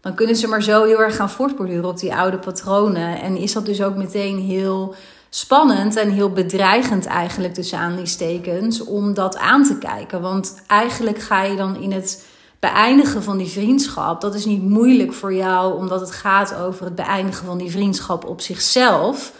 dan 0.00 0.14
kunnen 0.14 0.36
ze 0.36 0.48
maar 0.48 0.62
zo 0.62 0.84
heel 0.84 1.00
erg 1.00 1.16
gaan 1.16 1.30
voortborduren 1.30 1.88
op 1.88 1.98
die 1.98 2.14
oude 2.14 2.38
patronen. 2.38 3.20
En 3.20 3.36
is 3.36 3.52
dat 3.52 3.66
dus 3.66 3.82
ook 3.82 3.96
meteen 3.96 4.38
heel 4.38 4.94
spannend 5.30 5.96
en 5.96 6.10
heel 6.10 6.30
bedreigend 6.30 7.06
eigenlijk 7.06 7.54
tussen 7.54 7.78
aanleidingstekens 7.78 8.84
om 8.84 9.14
dat 9.14 9.36
aan 9.36 9.64
te 9.64 9.78
kijken. 9.78 10.20
Want 10.20 10.62
eigenlijk 10.66 11.18
ga 11.18 11.42
je 11.42 11.56
dan 11.56 11.76
in 11.76 11.92
het 11.92 12.26
beëindigen 12.70 13.22
van 13.22 13.38
die 13.38 13.48
vriendschap, 13.48 14.20
dat 14.20 14.34
is 14.34 14.44
niet 14.44 14.62
moeilijk 14.62 15.12
voor 15.12 15.34
jou, 15.34 15.76
omdat 15.76 16.00
het 16.00 16.10
gaat 16.10 16.54
over 16.54 16.84
het 16.84 16.94
beëindigen 16.94 17.46
van 17.46 17.58
die 17.58 17.70
vriendschap 17.70 18.24
op 18.24 18.40
zichzelf. 18.40 19.32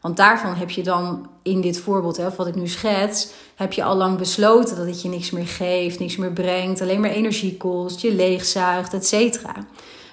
Want 0.00 0.16
daarvan 0.16 0.54
heb 0.54 0.70
je 0.70 0.82
dan 0.82 1.28
in 1.42 1.60
dit 1.60 1.80
voorbeeld, 1.80 2.16
hè, 2.16 2.30
wat 2.36 2.46
ik 2.46 2.54
nu 2.54 2.68
schets, 2.68 3.28
heb 3.54 3.72
je 3.72 3.84
al 3.84 3.96
lang 3.96 4.18
besloten 4.18 4.76
dat 4.76 4.86
het 4.86 5.02
je 5.02 5.08
niks 5.08 5.30
meer 5.30 5.46
geeft, 5.46 5.98
niks 5.98 6.16
meer 6.16 6.32
brengt, 6.32 6.80
alleen 6.80 7.00
maar 7.00 7.10
energie 7.10 7.56
kost, 7.56 8.00
je 8.00 8.14
leegzuigt, 8.14 8.94
et 8.94 9.06
cetera. 9.06 9.54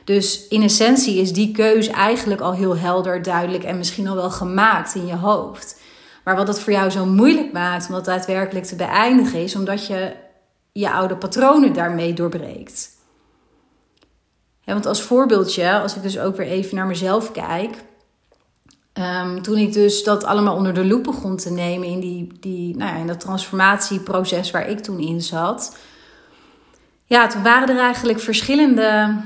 Dus 0.04 0.48
in 0.48 0.64
essentie 0.64 1.18
is 1.18 1.34
die 1.34 1.52
keus 1.52 1.88
eigenlijk 1.88 2.42
al 2.42 2.54
heel 2.54 2.78
helder, 2.78 3.22
duidelijk 3.22 3.64
en 3.64 3.78
misschien 3.78 4.08
al 4.08 4.16
wel 4.16 4.32
gemaakt 4.32 4.96
in 4.96 5.06
je 5.06 5.16
hoofd. 5.16 5.80
Maar 6.24 6.36
wat 6.36 6.48
het 6.48 6.60
voor 6.60 6.74
jou 6.74 6.90
zo 6.90 7.06
moeilijk 7.06 7.52
maakt 7.54 7.88
om 7.88 7.94
dat 7.94 8.06
daadwerkelijk 8.06 8.66
te 8.66 8.76
beëindigen, 8.76 9.44
is 9.44 9.56
omdat 9.56 9.88
je 9.88 10.12
je 10.74 10.92
oude 10.92 11.16
patronen 11.16 11.74
daarmee 11.74 12.14
doorbreekt. 12.14 12.90
want 14.66 14.86
als 14.86 15.02
voorbeeldje, 15.02 15.80
als 15.80 15.96
ik 15.96 16.02
dus 16.02 16.20
ook 16.20 16.36
weer 16.36 16.48
even 16.48 16.76
naar 16.76 16.88
mezelf 16.88 17.32
kijk. 17.32 17.84
Um, 18.94 19.42
toen 19.42 19.58
ik 19.58 19.74
dus 19.74 20.04
dat 20.04 20.24
allemaal 20.24 20.56
onder 20.56 20.74
de 20.74 20.86
loep 20.86 21.04
begon 21.04 21.38
te 21.38 21.52
nemen 21.52 21.88
in, 21.88 22.00
die, 22.00 22.32
die, 22.40 22.78
nou 22.78 22.92
ja, 22.92 22.98
in 22.98 23.08
dat 23.08 23.20
transformatieproces 23.20 24.52
waar 24.52 24.70
ik 24.70 24.80
toen 24.80 25.00
in 25.00 25.22
zat. 25.22 25.78
Ja, 27.06 27.28
toen 27.28 27.44
waren 27.44 27.70
er 27.70 27.82
eigenlijk 27.82 28.20
verschillende 28.20 29.22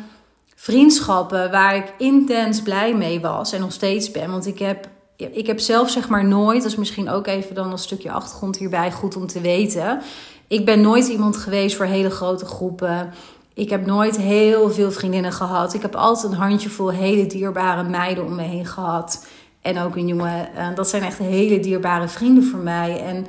vriendschappen 0.56 1.52
waar 1.52 1.76
ik 1.76 1.94
intens 1.98 2.62
blij 2.62 2.96
mee 2.96 3.20
was 3.20 3.52
en 3.52 3.60
nog 3.60 3.72
steeds 3.72 4.12
ben. 4.12 4.32
Want 4.32 4.46
ik 4.46 4.60
heb, 4.60 4.88
ik 5.16 5.48
heb 5.48 5.60
zelf 5.60 5.90
zeg 5.90 6.10
maar 6.10 6.26
nooit, 6.26 6.62
dat 6.62 6.72
is 6.72 6.78
misschien 6.78 7.10
ook 7.10 7.28
even 7.28 7.56
dan 7.56 7.72
een 7.72 7.78
stukje 7.78 8.12
achtergrond 8.12 8.58
hierbij 8.58 8.92
goed 8.92 9.16
om 9.16 9.28
te 9.28 9.42
weten. 9.42 10.02
Ik 10.48 10.66
ben 10.66 10.82
nooit 10.82 11.08
iemand 11.08 11.38
geweest 11.38 11.76
voor 11.76 11.86
hele 11.86 12.10
grote 12.10 12.46
groepen. 12.46 13.14
Ik 13.54 13.70
heb 13.70 13.86
nooit 13.86 14.18
heel 14.18 14.72
veel 14.72 14.92
vriendinnen 14.92 15.32
gehad. 15.32 15.74
Ik 15.74 15.82
heb 15.82 15.96
altijd 15.96 16.32
een 16.32 16.40
handjevol 16.40 16.90
hele 16.90 17.26
dierbare 17.26 17.90
meiden 17.90 18.26
om 18.26 18.36
me 18.36 18.42
heen 18.42 18.66
gehad. 18.66 19.28
En 19.62 19.80
ook 19.80 19.96
een 19.96 20.08
jongen. 20.08 20.56
Eh, 20.56 20.68
dat 20.76 20.90
zijn 20.90 21.04
echt 21.04 21.18
hele 21.18 21.60
dierbare 21.60 22.08
vrienden 22.08 22.44
voor 22.44 22.60
mij. 22.60 23.04
En 23.04 23.28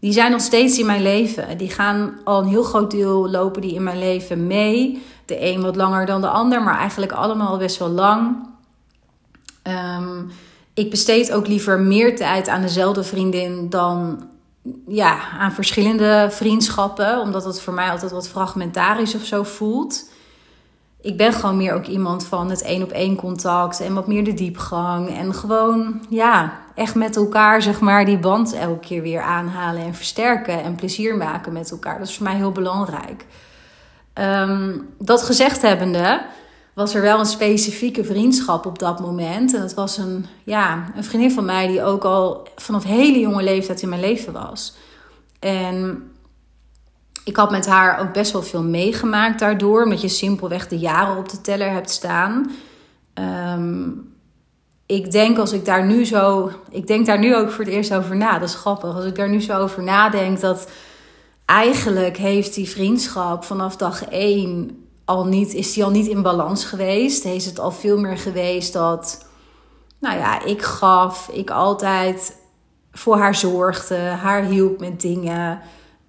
die 0.00 0.12
zijn 0.12 0.30
nog 0.30 0.40
steeds 0.40 0.78
in 0.78 0.86
mijn 0.86 1.02
leven. 1.02 1.58
Die 1.58 1.70
gaan 1.70 2.12
al 2.24 2.42
een 2.42 2.48
heel 2.48 2.62
groot 2.62 2.90
deel 2.90 3.30
lopen 3.30 3.62
die 3.62 3.74
in 3.74 3.82
mijn 3.82 3.98
leven 3.98 4.46
mee. 4.46 5.02
De 5.24 5.46
een 5.46 5.62
wat 5.62 5.76
langer 5.76 6.06
dan 6.06 6.20
de 6.20 6.28
ander, 6.28 6.62
maar 6.62 6.78
eigenlijk 6.78 7.12
allemaal 7.12 7.58
best 7.58 7.78
wel 7.78 7.88
lang. 7.88 8.48
Ehm, 9.62 10.22
ik 10.74 10.90
besteed 10.90 11.32
ook 11.32 11.46
liever 11.46 11.80
meer 11.80 12.16
tijd 12.16 12.48
aan 12.48 12.62
dezelfde 12.62 13.02
vriendin 13.02 13.70
dan 13.70 14.22
ja, 14.86 15.18
aan 15.38 15.52
verschillende 15.52 16.28
vriendschappen, 16.30 17.20
omdat 17.20 17.44
het 17.44 17.60
voor 17.60 17.74
mij 17.74 17.90
altijd 17.90 18.10
wat 18.10 18.28
fragmentarisch 18.28 19.14
of 19.14 19.24
zo 19.24 19.42
voelt. 19.42 20.10
Ik 21.02 21.16
ben 21.16 21.32
gewoon 21.32 21.56
meer 21.56 21.74
ook 21.74 21.86
iemand 21.86 22.26
van 22.26 22.50
het 22.50 22.62
één 22.62 22.82
op 22.82 22.90
één 22.90 23.16
contact 23.16 23.80
en 23.80 23.94
wat 23.94 24.06
meer 24.06 24.24
de 24.24 24.34
diepgang. 24.34 25.16
En 25.16 25.34
gewoon, 25.34 26.04
ja, 26.08 26.58
echt 26.74 26.94
met 26.94 27.16
elkaar, 27.16 27.62
zeg 27.62 27.80
maar, 27.80 28.04
die 28.04 28.18
band 28.18 28.52
elke 28.52 28.86
keer 28.86 29.02
weer 29.02 29.22
aanhalen 29.22 29.82
en 29.82 29.94
versterken 29.94 30.62
en 30.62 30.74
plezier 30.74 31.16
maken 31.16 31.52
met 31.52 31.70
elkaar. 31.70 31.98
Dat 31.98 32.08
is 32.08 32.16
voor 32.16 32.26
mij 32.26 32.36
heel 32.36 32.52
belangrijk. 32.52 33.26
Ehm, 34.12 34.78
dat 34.98 35.22
gezegd 35.22 35.62
hebbende, 35.62 36.22
was 36.80 36.94
er 36.94 37.02
wel 37.02 37.18
een 37.18 37.26
specifieke 37.26 38.04
vriendschap 38.04 38.66
op 38.66 38.78
dat 38.78 39.00
moment. 39.00 39.54
En 39.54 39.60
dat 39.60 39.74
was 39.74 39.96
een, 39.96 40.26
ja, 40.44 40.92
een 40.96 41.04
vriendin 41.04 41.30
van 41.30 41.44
mij 41.44 41.66
die 41.66 41.82
ook 41.82 42.04
al 42.04 42.48
vanaf 42.56 42.84
hele 42.84 43.18
jonge 43.18 43.42
leeftijd 43.42 43.82
in 43.82 43.88
mijn 43.88 44.00
leven 44.00 44.32
was. 44.32 44.76
En 45.38 46.10
ik 47.24 47.36
had 47.36 47.50
met 47.50 47.66
haar 47.66 48.00
ook 48.00 48.12
best 48.12 48.32
wel 48.32 48.42
veel 48.42 48.62
meegemaakt 48.62 49.38
daardoor, 49.38 49.84
omdat 49.84 50.00
je 50.00 50.08
simpelweg 50.08 50.68
de 50.68 50.78
jaren 50.78 51.16
op 51.16 51.28
de 51.28 51.40
teller 51.40 51.70
hebt 51.70 51.90
staan. 51.90 52.50
Ehm, 53.14 53.88
ik 54.86 55.10
denk 55.10 55.38
als 55.38 55.52
ik 55.52 55.64
daar 55.64 55.86
nu 55.86 56.04
zo, 56.04 56.50
ik 56.70 56.86
denk 56.86 57.06
daar 57.06 57.18
nu 57.18 57.36
ook 57.36 57.50
voor 57.50 57.64
het 57.64 57.74
eerst 57.74 57.94
over 57.94 58.16
na. 58.16 58.38
Dat 58.38 58.48
is 58.48 58.54
grappig. 58.54 58.94
Als 58.94 59.04
ik 59.04 59.14
daar 59.14 59.30
nu 59.30 59.40
zo 59.40 59.58
over 59.58 59.82
nadenk, 59.82 60.40
dat 60.40 60.70
eigenlijk 61.44 62.16
heeft 62.16 62.54
die 62.54 62.68
vriendschap 62.68 63.44
vanaf 63.44 63.76
dag 63.76 64.04
één 64.04 64.78
al 65.10 65.24
niet, 65.24 65.54
is 65.54 65.72
die 65.72 65.84
al 65.84 65.90
niet 65.90 66.06
in 66.06 66.22
balans 66.22 66.64
geweest. 66.64 67.24
Is 67.24 67.46
het 67.46 67.58
al 67.58 67.70
veel 67.70 67.98
meer 67.98 68.18
geweest 68.18 68.72
dat, 68.72 69.26
nou 69.98 70.18
ja, 70.18 70.44
ik 70.44 70.62
gaf, 70.62 71.28
ik 71.32 71.50
altijd 71.50 72.36
voor 72.92 73.16
haar 73.16 73.34
zorgde, 73.34 73.96
haar 73.96 74.42
hielp 74.42 74.80
met 74.80 75.00
dingen. 75.00 75.60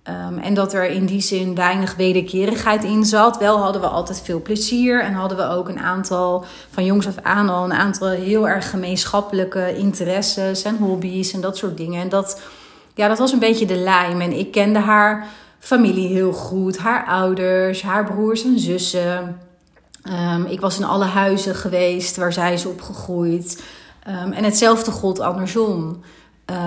Ehm, 0.03 0.37
en 0.37 0.53
dat 0.53 0.73
er 0.73 0.85
in 0.85 1.05
die 1.05 1.21
zin 1.21 1.55
weinig 1.55 1.95
wederkerigheid 1.95 2.83
in 2.83 3.05
zat. 3.05 3.37
Wel 3.37 3.57
hadden 3.57 3.81
we 3.81 3.87
altijd 3.87 4.21
veel 4.21 4.41
plezier 4.41 5.03
en 5.03 5.13
hadden 5.13 5.37
we 5.37 5.47
ook 5.47 5.69
een 5.69 5.79
aantal, 5.79 6.45
van 6.69 6.85
jongs 6.85 7.07
af 7.07 7.17
aan 7.21 7.49
al, 7.49 7.63
een 7.63 7.73
aantal 7.73 8.07
heel 8.07 8.47
erg 8.47 8.69
gemeenschappelijke 8.69 9.77
interesses 9.77 10.63
en 10.63 10.77
hobby's 10.77 11.33
en 11.33 11.41
dat 11.41 11.57
soort 11.57 11.77
dingen. 11.77 12.01
En 12.01 12.09
dat, 12.09 12.41
ja, 12.95 13.07
dat 13.07 13.17
was 13.17 13.31
een 13.31 13.39
beetje 13.39 13.65
de 13.65 13.75
lijm. 13.75 14.21
En 14.21 14.39
ik 14.39 14.51
kende 14.51 14.79
haar 14.79 15.27
familie 15.61 16.07
heel 16.07 16.33
goed. 16.33 16.77
Haar 16.77 17.05
ouders, 17.05 17.81
haar 17.81 18.03
broers 18.03 18.43
en 18.43 18.59
zussen. 18.59 19.39
Ehm, 20.03 20.43
ik 20.43 20.59
was 20.59 20.77
in 20.77 20.85
alle 20.85 21.05
huizen 21.05 21.55
geweest 21.55 22.15
waar 22.15 22.33
zij 22.33 22.53
is 22.53 22.65
opgegroeid. 22.65 23.63
Um, 24.07 24.31
en 24.31 24.43
hetzelfde 24.43 24.91
gold 24.91 25.19
andersom. 25.19 26.01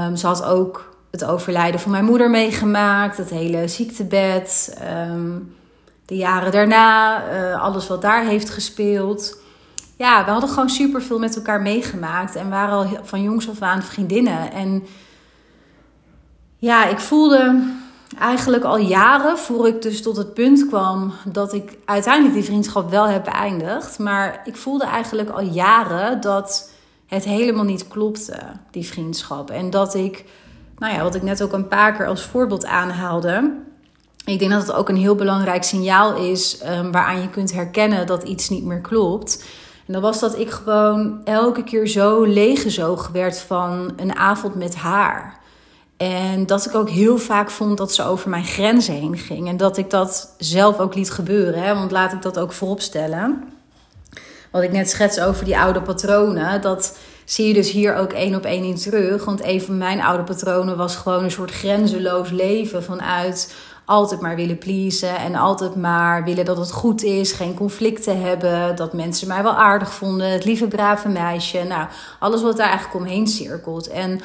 Um, 0.07 0.17
ze 0.17 0.27
had 0.27 0.45
ook 0.45 0.97
het 1.11 1.25
overlijden 1.25 1.81
van 1.81 1.91
mijn 1.91 2.05
moeder 2.05 2.31
meegemaakt, 2.31 3.17
het 3.17 3.31
hele 3.31 3.69
ziektebed, 3.69 4.79
de 6.07 6.17
jaren 6.17 6.53
daarna, 6.53 7.23
uh, 7.33 7.63
alles 7.63 7.87
wat 7.87 8.03
daar 8.03 8.25
heeft 8.25 8.51
gespeeld. 8.51 9.39
Ja, 9.97 10.25
we 10.25 10.31
hadden 10.31 10.49
gewoon 10.49 10.69
super 10.69 11.03
veel 11.03 11.19
met 11.19 11.37
elkaar 11.37 11.63
meegemaakt 11.63 12.37
en 12.37 12.51
waren 12.51 12.75
al 12.75 12.99
van 13.03 13.23
jongs 13.23 13.51
af 13.51 13.63
aan 13.63 13.83
vriendinnen. 13.83 14.53
En 14.53 14.87
ja, 16.59 16.87
ik 16.87 16.99
voelde 16.99 17.63
eigenlijk 18.18 18.64
al 18.64 18.78
jaren, 18.78 19.38
voor 19.38 19.68
ik 19.68 19.83
dus 19.83 20.02
tot 20.02 20.16
het 20.16 20.35
punt 20.35 20.66
kwam 20.66 21.12
dat 21.25 21.52
ik 21.52 21.78
uiteindelijk 21.85 22.35
die 22.35 22.44
vriendschap 22.44 22.90
wel 22.90 23.09
heb 23.09 23.25
beëindigd. 23.25 23.99
Maar 23.99 24.40
ik 24.44 24.56
voelde 24.56 24.85
eigenlijk 24.85 25.30
al 25.30 25.42
jaren 25.42 26.21
dat 26.21 26.71
het 27.06 27.25
helemaal 27.25 27.64
niet 27.64 27.88
klopte, 27.88 28.38
die 28.71 28.87
vriendschap. 28.87 29.50
En 29.50 29.71
dat 29.71 29.94
ik, 29.94 30.25
nou 30.78 30.94
ja, 30.94 31.02
wat 31.02 31.14
ik 31.14 31.23
net 31.23 31.42
ook 31.42 31.52
een 31.52 31.68
paar 31.68 31.92
keer 31.97 32.06
als 32.06 32.23
voorbeeld 32.23 32.64
aanhaalde. 32.64 33.62
Ik 34.25 34.38
denk 34.38 34.50
dat 34.50 34.66
het 34.66 34.76
ook 34.76 34.88
een 34.88 34.97
heel 34.97 35.14
belangrijk 35.14 35.62
signaal 35.62 36.16
is 36.16 36.61
um, 36.66 36.92
waaraan 36.92 37.21
je 37.21 37.30
kunt 37.30 37.52
herkennen 37.52 38.06
dat 38.06 38.23
iets 38.23 38.49
niet 38.49 38.64
meer 38.64 38.80
klopt. 38.80 39.44
En 39.87 39.92
dat 39.92 40.02
was 40.02 40.21
dat 40.21 40.38
ik 40.38 40.50
gewoon 40.50 41.21
elke 41.25 41.64
keer 41.64 41.87
zo 41.87 42.23
leeggezogen 42.25 43.12
werd 43.12 43.38
van 43.40 43.92
een 43.97 44.16
avond 44.16 44.54
met 44.54 44.75
haar. 44.75 45.42
En 46.12 46.46
dat 46.46 46.66
ik 46.66 46.75
ook 46.75 46.90
heel 46.90 47.18
vaak 47.18 47.50
vond 47.50 47.78
dat 47.78 47.94
ze 47.94 48.04
over 48.04 48.30
mijn 48.30 48.44
grenzen 48.44 48.94
heen 48.94 49.18
ging. 49.18 49.49
En 49.49 49.56
dat 49.56 49.76
ik 49.76 49.90
dat 49.90 50.34
zelf 50.38 50.78
ook 50.78 50.94
liet 50.94 51.11
gebeuren. 51.11 51.62
Hè? 51.62 51.75
Want 51.75 51.90
laat 51.90 52.12
ik 52.12 52.23
dat 52.23 52.38
ook 52.38 52.52
vooropstellen. 52.52 53.44
Wat 54.50 54.62
ik 54.62 54.73
net 54.73 54.90
schets 54.90 55.20
over 55.20 55.44
die 55.44 55.58
oude 55.58 55.82
patronen. 55.82 56.61
Dat 56.61 56.99
zie 57.25 57.46
je 57.46 57.54
dus 57.54 57.70
hier 57.70 57.96
ook 57.96 58.12
één 58.12 58.34
op 58.34 58.44
één 58.44 58.64
in 58.64 58.76
terug. 58.76 59.25
Want 59.25 59.44
een 59.44 59.62
van 59.62 59.78
mijn 59.78 60.02
oude 60.02 60.23
patronen 60.23 60.76
was 60.76 60.96
gewoon 60.96 61.25
een 61.25 61.30
soort 61.30 61.50
grenzeloos 61.50 62.30
leven. 62.30 62.82
Vanuit 62.82 63.54
altijd 63.84 64.20
maar 64.20 64.37
willen 64.37 64.58
pleasen. 64.58 65.16
En 65.16 65.34
altijd 65.34 65.76
maar 65.76 66.25
willen 66.25 66.44
dat 66.44 66.56
het 66.56 66.73
goed 66.73 67.02
is. 67.02 67.32
Geen 67.32 67.54
conflicten 67.54 68.20
hebben. 68.20 68.76
Dat 68.76 68.92
mensen 68.92 69.28
mij 69.28 69.42
wel 69.42 69.56
aardig 69.56 69.92
vonden. 69.92 70.30
Het 70.30 70.44
lieve 70.44 70.68
brave 70.68 71.08
meisje. 71.08 71.62
Nou, 71.62 71.87
alles 72.18 72.42
wat 72.42 72.56
daar 72.56 72.68
eigenlijk 72.68 72.96
omheen 73.04 73.26
cirkelt. 73.26 73.88
En 73.88 74.20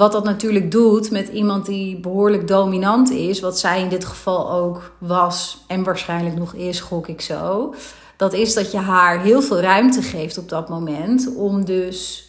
wat 0.00 0.12
dat 0.12 0.24
natuurlijk 0.24 0.70
doet 0.70 1.10
met 1.10 1.28
iemand 1.28 1.66
die 1.66 2.00
behoorlijk 2.00 2.48
dominant 2.48 3.10
is, 3.10 3.40
wat 3.40 3.58
zij 3.58 3.82
in 3.82 3.88
dit 3.88 4.04
geval 4.04 4.50
ook 4.50 4.92
was 4.98 5.64
en 5.66 5.84
waarschijnlijk 5.84 6.36
nog 6.36 6.54
is, 6.54 6.80
gok 6.80 7.08
ik 7.08 7.20
zo. 7.20 7.74
Dat 8.16 8.32
is 8.32 8.54
dat 8.54 8.72
je 8.72 8.78
haar 8.78 9.20
heel 9.20 9.42
veel 9.42 9.60
ruimte 9.60 10.02
geeft 10.02 10.38
op 10.38 10.48
dat 10.48 10.68
moment 10.68 11.34
om 11.36 11.64
dus 11.64 12.28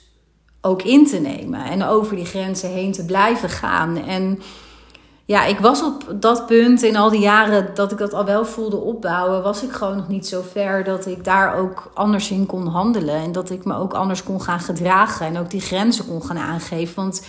ook 0.62 0.82
in 0.82 1.08
te 1.08 1.18
nemen 1.20 1.64
en 1.66 1.84
over 1.84 2.16
die 2.16 2.26
grenzen 2.26 2.70
heen 2.70 2.92
te 2.92 3.06
blijven 3.06 3.50
gaan. 3.50 3.98
En 3.98 4.40
ja, 5.26 5.46
ik 5.46 5.60
was 5.60 5.84
op 5.84 6.04
dat 6.16 6.46
punt 6.46 6.84
in 6.84 6.96
al 6.96 7.10
die 7.10 7.20
jaren 7.20 7.72
dat 7.74 7.92
ik 7.92 7.98
dat 7.98 8.14
al 8.14 8.26
wel 8.26 8.46
voelde 8.46 8.78
opbouwen, 8.78 9.44
was 9.44 9.64
ik 9.64 9.72
gewoon 9.72 9.98
nog 9.98 10.08
niet 10.08 10.28
zo 10.28 10.42
ver 10.52 10.84
dat 10.84 11.06
ik 11.06 11.24
daar 11.24 11.56
ook 11.56 11.92
anders 11.94 12.32
in 12.32 12.46
kon 12.46 12.68
handelen. 12.68 13.16
En 13.16 13.32
dat 13.32 13.50
ik 13.50 13.66
me 13.66 13.76
ook 13.76 13.94
anders 13.94 14.24
kon 14.24 14.42
gaan 14.42 14.60
gedragen 14.60 15.26
en 15.26 15.38
ook 15.38 15.50
die 15.50 15.62
grenzen 15.62 16.08
kon 16.08 16.24
gaan 16.24 16.38
aangeven. 16.38 16.96
Want 16.96 17.22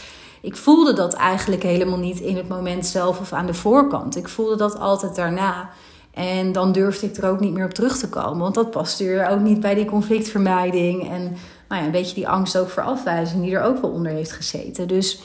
ik 0.43 0.57
voelde 0.57 0.93
dat 0.93 1.13
eigenlijk 1.13 1.63
helemaal 1.63 1.99
niet 1.99 2.21
in 2.21 2.37
het 2.37 2.49
moment 2.49 2.87
zelf 2.87 3.21
of 3.21 3.33
aan 3.33 3.47
de 3.47 3.55
voorkant. 3.55 4.17
Ik 4.17 4.29
voelde 4.29 4.57
dat 4.57 4.79
altijd 4.79 5.15
daarna. 5.15 5.71
En 6.15 6.53
dan 6.53 6.73
durfde 6.73 7.07
ik 7.07 7.17
er 7.17 7.29
ook 7.29 7.41
niet 7.41 7.53
meer 7.53 7.65
op 7.65 7.75
terug 7.75 7.99
te 7.99 8.09
komen. 8.09 8.39
Want 8.39 8.55
dat 8.55 8.71
paste 8.71 9.05
er 9.05 9.29
ook 9.29 9.41
niet 9.41 9.61
bij 9.61 9.75
die 9.75 9.85
conflictvermijding. 9.85 11.11
En 11.11 11.23
nou 11.69 11.81
ja, 11.81 11.85
een 11.87 11.91
beetje 11.91 12.15
die 12.15 12.29
angst 12.29 12.59
ook 12.59 12.69
voor 12.69 12.83
afwijzing, 12.83 13.43
die 13.43 13.55
er 13.55 13.63
ook 13.63 13.81
wel 13.81 13.91
onder 13.91 14.13
heeft 14.13 14.33
gezeten. 14.33 14.89
Dus 14.89 15.23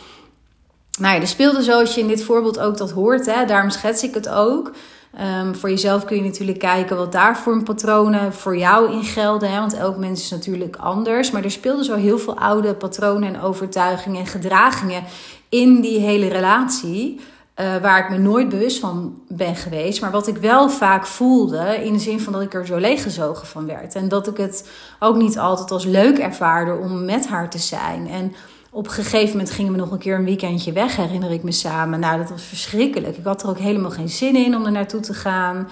nou 1.00 1.16
ja, 1.16 1.22
er 1.22 1.28
speelde 1.28 1.62
zoals 1.62 1.96
je 1.96 2.02
in 2.02 2.08
dit 2.08 2.24
voorbeeld 2.24 2.60
ook 2.60 2.78
dat 2.78 2.92
hoort. 2.92 3.26
Hè, 3.26 3.46
daarom 3.46 3.70
schets 3.70 4.04
ik 4.04 4.14
het 4.14 4.30
ook. 4.30 4.72
Um, 5.16 5.56
voor 5.56 5.70
jezelf 5.70 6.06
kun 6.06 6.16
je 6.16 6.24
natuurlijk 6.24 6.60
kijken 6.60 6.98
wat 6.98 7.12
daar 7.12 7.38
voor 7.38 7.64
patronen 7.64 8.34
voor 8.34 8.58
jou 8.58 8.92
in 8.92 9.04
gelden. 9.04 9.52
Hè? 9.52 9.60
Want 9.60 9.74
elk 9.74 9.98
mens 9.98 10.22
is 10.22 10.30
natuurlijk 10.30 10.76
anders. 10.76 11.32
Maar 11.32 11.44
er 11.44 11.52
speelden 11.52 11.86
zo 11.86 11.96
heel 11.96 12.20
veel 12.20 12.38
oude 12.38 12.74
patronen 12.74 13.34
en 13.34 13.42
overtuigingen 13.42 14.20
en 14.20 14.28
gedragingen 14.28 15.04
in 15.50 15.82
die 15.82 16.00
hele 16.00 16.28
relatie. 16.28 17.20
Uh, 17.60 17.76
waar 17.76 18.04
ik 18.04 18.10
me 18.10 18.18
nooit 18.18 18.50
bewust 18.50 18.80
van 18.80 19.22
ben 19.28 19.56
geweest. 19.56 20.02
Maar 20.02 20.12
wat 20.12 20.28
ik 20.28 20.38
wel 20.38 20.70
vaak 20.70 21.06
voelde. 21.06 21.84
In 21.84 21.94
de 21.94 22.00
zin 22.00 22.20
van 22.20 22.34
dat 22.34 22.42
ik 22.42 22.54
er 22.54 22.66
zo 22.66 22.78
leeggezogen 22.78 23.48
van 23.48 23.66
werd. 23.66 23.96
En 23.96 24.08
dat 24.08 24.28
ik 24.28 24.38
het 24.38 24.70
ook 25.00 25.16
niet 25.16 25.38
altijd 25.38 25.72
als 25.72 25.86
leuk 25.86 26.18
ervaarde 26.18 26.74
om 26.74 27.06
met 27.06 27.28
haar 27.28 27.50
te 27.50 27.58
zijn. 27.58 28.08
En 28.08 28.34
op 28.78 28.86
een 28.86 28.92
gegeven 28.92 29.30
moment 29.30 29.52
gingen 29.52 29.72
we 29.72 29.78
nog 29.78 29.92
een 29.92 29.98
keer 29.98 30.16
een 30.16 30.26
weekendje 30.26 30.72
weg, 30.72 30.96
herinner 30.96 31.32
ik 31.32 31.44
me 31.44 31.52
samen. 31.52 32.00
Nou, 32.00 32.18
dat 32.18 32.30
was 32.30 32.44
verschrikkelijk. 32.44 33.18
Ik 33.18 33.24
had 33.24 33.44
er 33.44 33.50
ook 33.50 33.58
helemaal 33.58 33.92
geen 33.92 34.10
zin 34.10 34.36
in 34.36 34.56
om 34.56 34.66
er 34.66 34.72
naartoe 34.72 35.00
te 35.00 35.14
gaan. 35.14 35.70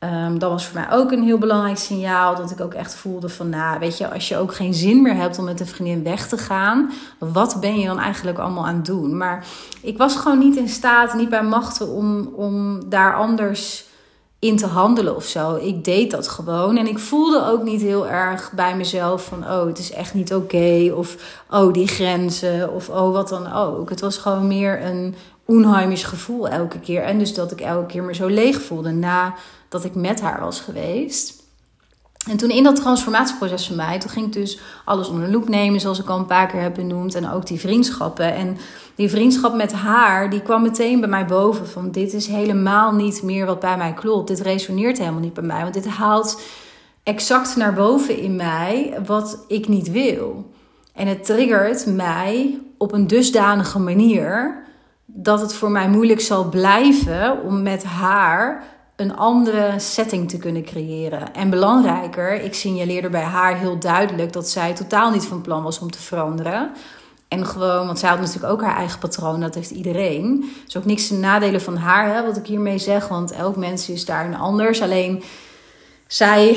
Um, 0.00 0.38
dat 0.38 0.50
was 0.50 0.66
voor 0.66 0.80
mij 0.80 0.90
ook 0.90 1.12
een 1.12 1.22
heel 1.22 1.38
belangrijk 1.38 1.78
signaal. 1.78 2.34
Dat 2.34 2.50
ik 2.50 2.60
ook 2.60 2.74
echt 2.74 2.94
voelde 2.94 3.28
van, 3.28 3.48
nou, 3.48 3.78
weet 3.78 3.98
je, 3.98 4.10
als 4.10 4.28
je 4.28 4.36
ook 4.36 4.54
geen 4.54 4.74
zin 4.74 5.02
meer 5.02 5.14
hebt 5.14 5.38
om 5.38 5.44
met 5.44 5.60
een 5.60 5.66
vriendin 5.66 6.02
weg 6.02 6.28
te 6.28 6.38
gaan, 6.38 6.90
wat 7.18 7.56
ben 7.60 7.78
je 7.78 7.86
dan 7.86 7.98
eigenlijk 7.98 8.38
allemaal 8.38 8.66
aan 8.66 8.74
het 8.74 8.86
doen? 8.86 9.16
Maar 9.16 9.46
ik 9.82 9.98
was 9.98 10.16
gewoon 10.16 10.38
niet 10.38 10.56
in 10.56 10.68
staat, 10.68 11.14
niet 11.14 11.28
bij 11.28 11.44
machten 11.44 11.88
om, 11.88 12.30
om 12.34 12.80
daar 12.88 13.16
anders 13.16 13.84
in 14.38 14.56
te 14.56 14.66
handelen 14.66 15.16
of 15.16 15.24
zo. 15.24 15.54
Ik 15.54 15.84
deed 15.84 16.10
dat 16.10 16.28
gewoon. 16.28 16.76
En 16.76 16.86
ik 16.86 16.98
voelde 16.98 17.46
ook 17.46 17.62
niet 17.62 17.80
heel 17.80 18.08
erg 18.08 18.52
bij 18.52 18.76
mezelf 18.76 19.24
van... 19.24 19.44
oh, 19.44 19.66
het 19.66 19.78
is 19.78 19.92
echt 19.92 20.14
niet 20.14 20.34
oké. 20.34 20.92
of 20.94 21.40
oh, 21.50 21.72
die 21.72 21.88
grenzen. 21.88 22.72
Of 22.72 22.88
oh, 22.88 23.12
wat 23.12 23.28
dan 23.28 23.52
ook. 23.52 23.90
Het 23.90 24.00
was 24.00 24.16
gewoon 24.16 24.46
meer 24.46 24.84
een 24.84 25.14
onheimisch 25.44 26.04
gevoel 26.04 26.48
elke 26.48 26.80
keer. 26.80 27.02
En 27.02 27.18
dus 27.18 27.34
dat 27.34 27.52
ik 27.52 27.60
elke 27.60 27.86
keer 27.86 28.02
me 28.02 28.14
zo 28.14 28.26
leeg 28.26 28.62
voelde... 28.62 28.90
nadat 28.90 29.84
ik 29.84 29.94
met 29.94 30.20
haar 30.20 30.40
was 30.40 30.60
geweest. 30.60 31.35
En 32.26 32.36
toen 32.36 32.50
in 32.50 32.62
dat 32.62 32.76
transformatieproces 32.76 33.66
van 33.66 33.76
mij, 33.76 33.98
toen 33.98 34.10
ging 34.10 34.26
ik 34.26 34.32
dus 34.32 34.58
alles 34.84 35.08
onder 35.08 35.26
de 35.26 35.32
loep 35.32 35.48
nemen, 35.48 35.80
zoals 35.80 36.00
ik 36.00 36.08
al 36.08 36.18
een 36.18 36.26
paar 36.26 36.46
keer 36.46 36.60
heb 36.60 36.74
benoemd. 36.74 37.14
En 37.14 37.30
ook 37.30 37.46
die 37.46 37.60
vriendschappen. 37.60 38.34
En 38.34 38.56
die 38.94 39.10
vriendschap 39.10 39.54
met 39.54 39.72
haar, 39.72 40.30
die 40.30 40.42
kwam 40.42 40.62
meteen 40.62 41.00
bij 41.00 41.08
mij 41.08 41.26
boven. 41.26 41.68
Van 41.68 41.90
dit 41.90 42.12
is 42.12 42.26
helemaal 42.26 42.92
niet 42.92 43.22
meer 43.22 43.46
wat 43.46 43.60
bij 43.60 43.76
mij 43.76 43.92
klopt. 43.92 44.28
Dit 44.28 44.40
resoneert 44.40 44.98
helemaal 44.98 45.20
niet 45.20 45.34
bij 45.34 45.44
mij. 45.44 45.62
Want 45.62 45.74
dit 45.74 45.86
haalt 45.86 46.40
exact 47.02 47.56
naar 47.56 47.74
boven 47.74 48.18
in 48.18 48.36
mij 48.36 48.98
wat 49.06 49.44
ik 49.48 49.68
niet 49.68 49.90
wil. 49.90 50.50
En 50.94 51.06
het 51.06 51.24
triggert 51.24 51.86
mij 51.86 52.60
op 52.78 52.92
een 52.92 53.06
dusdanige 53.06 53.78
manier 53.78 54.64
dat 55.06 55.40
het 55.40 55.54
voor 55.54 55.70
mij 55.70 55.88
moeilijk 55.88 56.20
zal 56.20 56.48
blijven 56.48 57.42
om 57.42 57.62
met 57.62 57.84
haar 57.84 58.64
een 58.96 59.16
andere 59.16 59.74
setting 59.78 60.28
te 60.28 60.38
kunnen 60.38 60.64
creëren. 60.64 61.34
En 61.34 61.50
belangrijker, 61.50 62.42
ik 62.42 62.54
signaleerde 62.54 63.08
bij 63.08 63.22
haar 63.22 63.58
heel 63.58 63.78
duidelijk 63.78 64.32
dat 64.32 64.48
zij 64.48 64.74
totaal 64.74 65.10
niet 65.10 65.24
van 65.24 65.40
plan 65.40 65.62
was 65.62 65.78
om 65.78 65.90
te 65.90 65.98
veranderen. 65.98 66.70
En 67.28 67.46
gewoon, 67.46 67.86
want 67.86 67.98
zij 67.98 68.08
had 68.08 68.20
natuurlijk 68.20 68.52
ook 68.52 68.62
haar 68.62 68.76
eigen 68.76 68.98
patroon, 68.98 69.40
dat 69.40 69.54
heeft 69.54 69.70
iedereen. 69.70 70.50
Dus 70.64 70.76
ook 70.76 70.84
niks 70.84 71.06
te 71.06 71.14
nadelen 71.14 71.60
van 71.60 71.76
haar, 71.76 72.14
hè, 72.14 72.24
wat 72.24 72.36
ik 72.36 72.46
hiermee 72.46 72.78
zeg, 72.78 73.08
want 73.08 73.32
elk 73.32 73.56
mens 73.56 73.88
is 73.88 74.04
daarin 74.04 74.36
anders. 74.36 74.82
Alleen 74.82 75.22
zij 76.06 76.56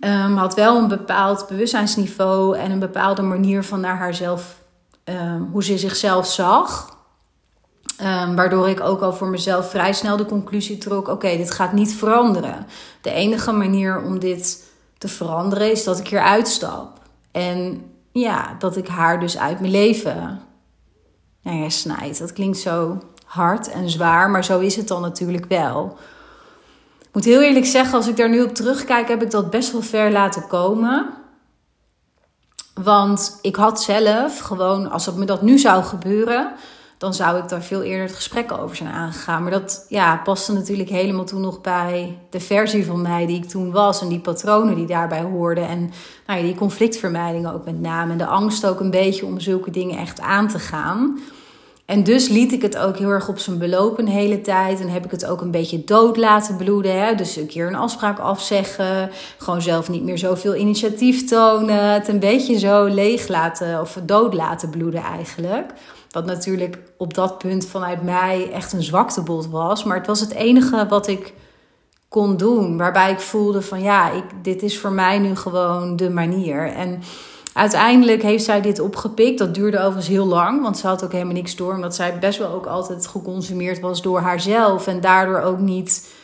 um, 0.00 0.36
had 0.36 0.54
wel 0.54 0.78
een 0.78 0.88
bepaald 0.88 1.46
bewustzijnsniveau 1.48 2.56
en 2.56 2.70
een 2.70 2.78
bepaalde 2.78 3.22
manier 3.22 3.64
van 3.64 3.80
naar 3.80 3.96
haarzelf, 3.96 4.60
um, 5.04 5.48
hoe 5.52 5.64
ze 5.64 5.78
zichzelf 5.78 6.26
zag. 6.26 6.97
Um, 8.02 8.36
waardoor 8.36 8.68
ik 8.68 8.80
ook 8.80 9.00
al 9.00 9.12
voor 9.12 9.28
mezelf 9.28 9.70
vrij 9.70 9.92
snel 9.92 10.16
de 10.16 10.26
conclusie 10.26 10.78
trok: 10.78 11.08
oké, 11.08 11.36
dit 11.36 11.50
gaat 11.50 11.72
niet 11.72 11.94
veranderen. 11.94 12.66
De 13.00 13.10
enige 13.10 13.52
manier 13.52 14.02
om 14.02 14.18
dit 14.18 14.64
te 14.98 15.08
veranderen 15.08 15.70
is 15.70 15.84
dat 15.84 15.98
ik 15.98 16.08
hier 16.08 16.20
uitstap. 16.20 17.00
En 17.32 17.82
ja, 18.12 18.56
dat 18.58 18.76
ik 18.76 18.88
haar 18.88 19.20
dus 19.20 19.38
uit 19.38 19.60
mijn 19.60 19.72
leven 19.72 20.40
nou 21.42 21.62
ja, 21.62 21.68
snijd. 21.68 22.18
Dat 22.18 22.32
klinkt 22.32 22.58
zo 22.58 22.98
hard 23.24 23.70
en 23.70 23.90
zwaar, 23.90 24.30
maar 24.30 24.44
zo 24.44 24.58
is 24.58 24.76
het 24.76 24.88
dan 24.88 25.00
natuurlijk 25.00 25.46
wel. 25.46 25.98
Ik 27.00 27.14
moet 27.14 27.24
heel 27.24 27.42
eerlijk 27.42 27.66
zeggen, 27.66 27.94
als 27.94 28.08
ik 28.08 28.16
daar 28.16 28.28
nu 28.28 28.42
op 28.42 28.54
terugkijk, 28.54 29.08
heb 29.08 29.22
ik 29.22 29.30
dat 29.30 29.50
best 29.50 29.72
wel 29.72 29.82
ver 29.82 30.12
laten 30.12 30.46
komen. 30.46 31.06
Want 32.74 33.38
ik 33.42 33.56
had 33.56 33.82
zelf 33.82 34.38
gewoon, 34.38 34.90
als 34.90 35.06
het 35.06 35.16
me 35.16 35.24
dat 35.24 35.42
nu 35.42 35.58
zou 35.58 35.82
gebeuren, 35.84 36.52
dan 36.98 37.14
zou 37.14 37.38
ik 37.38 37.48
daar 37.48 37.62
veel 37.62 37.82
eerder 37.82 38.06
het 38.06 38.14
gesprek 38.14 38.52
over 38.52 38.76
zijn 38.76 38.88
aangegaan. 38.88 39.42
Maar 39.42 39.50
dat 39.50 39.86
ja, 39.88 40.20
paste 40.24 40.52
natuurlijk 40.52 40.88
helemaal 40.88 41.24
toen 41.24 41.40
nog 41.40 41.60
bij 41.60 42.18
de 42.30 42.40
versie 42.40 42.86
van 42.86 43.02
mij 43.02 43.26
die 43.26 43.36
ik 43.36 43.48
toen 43.48 43.70
was. 43.70 44.00
En 44.00 44.08
die 44.08 44.18
patronen 44.18 44.74
die 44.74 44.86
daarbij 44.86 45.22
hoorden. 45.22 45.68
En 45.68 45.90
nou 46.26 46.38
ja, 46.38 46.44
die 46.44 46.54
conflictvermijding 46.54 47.48
ook 47.48 47.64
met 47.64 47.80
name. 47.80 48.12
En 48.12 48.18
de 48.18 48.26
angst 48.26 48.66
ook 48.66 48.80
een 48.80 48.90
beetje 48.90 49.26
om 49.26 49.40
zulke 49.40 49.70
dingen 49.70 49.98
echt 49.98 50.20
aan 50.20 50.48
te 50.48 50.58
gaan. 50.58 51.18
En 51.84 52.04
dus 52.04 52.28
liet 52.28 52.52
ik 52.52 52.62
het 52.62 52.76
ook 52.76 52.96
heel 52.96 53.08
erg 53.08 53.28
op 53.28 53.38
zijn 53.38 53.58
belopen 53.58 54.04
de 54.04 54.10
hele 54.10 54.40
tijd. 54.40 54.80
En 54.80 54.88
heb 54.88 55.04
ik 55.04 55.10
het 55.10 55.26
ook 55.26 55.40
een 55.40 55.50
beetje 55.50 55.84
dood 55.84 56.16
laten 56.16 56.56
bloeden. 56.56 57.00
Hè? 57.00 57.14
Dus 57.14 57.36
een 57.36 57.46
keer 57.46 57.66
een 57.66 57.74
afspraak 57.74 58.18
afzeggen. 58.18 59.10
Gewoon 59.38 59.62
zelf 59.62 59.88
niet 59.88 60.04
meer 60.04 60.18
zoveel 60.18 60.54
initiatief 60.54 61.28
tonen. 61.28 61.92
Het 61.92 62.08
een 62.08 62.18
beetje 62.18 62.58
zo 62.58 62.84
leeg 62.84 63.28
laten 63.28 63.80
of 63.80 63.98
dood 64.04 64.34
laten 64.34 64.70
bloeden 64.70 65.02
eigenlijk. 65.02 65.72
Wat 66.10 66.24
natuurlijk 66.24 66.78
op 66.96 67.14
dat 67.14 67.38
punt 67.38 67.66
vanuit 67.66 68.02
mij 68.02 68.50
echt 68.52 68.72
een 68.72 68.82
zwaktebod 68.82 69.48
was. 69.48 69.84
Maar 69.84 69.96
het 69.96 70.06
was 70.06 70.20
het 70.20 70.32
enige 70.32 70.86
wat 70.88 71.06
ik 71.06 71.32
kon 72.08 72.36
doen. 72.36 72.76
Waarbij 72.76 73.10
ik 73.10 73.20
voelde 73.20 73.62
van 73.62 73.80
ja, 73.80 74.10
ik, 74.10 74.24
dit 74.42 74.62
is 74.62 74.78
voor 74.78 74.92
mij 74.92 75.18
nu 75.18 75.36
gewoon 75.36 75.96
de 75.96 76.10
manier. 76.10 76.72
En 76.72 77.02
uiteindelijk 77.52 78.22
heeft 78.22 78.44
zij 78.44 78.60
dit 78.60 78.80
opgepikt. 78.80 79.38
Dat 79.38 79.54
duurde 79.54 79.78
overigens 79.78 80.08
heel 80.08 80.26
lang. 80.26 80.62
Want 80.62 80.78
ze 80.78 80.86
had 80.86 81.04
ook 81.04 81.12
helemaal 81.12 81.34
niks 81.34 81.56
door. 81.56 81.74
Omdat 81.74 81.94
zij 81.94 82.18
best 82.18 82.38
wel 82.38 82.52
ook 82.52 82.66
altijd 82.66 83.06
geconsumeerd 83.06 83.80
was 83.80 84.02
door 84.02 84.20
haarzelf. 84.20 84.86
En 84.86 85.00
daardoor 85.00 85.40
ook 85.40 85.58
niet... 85.58 86.16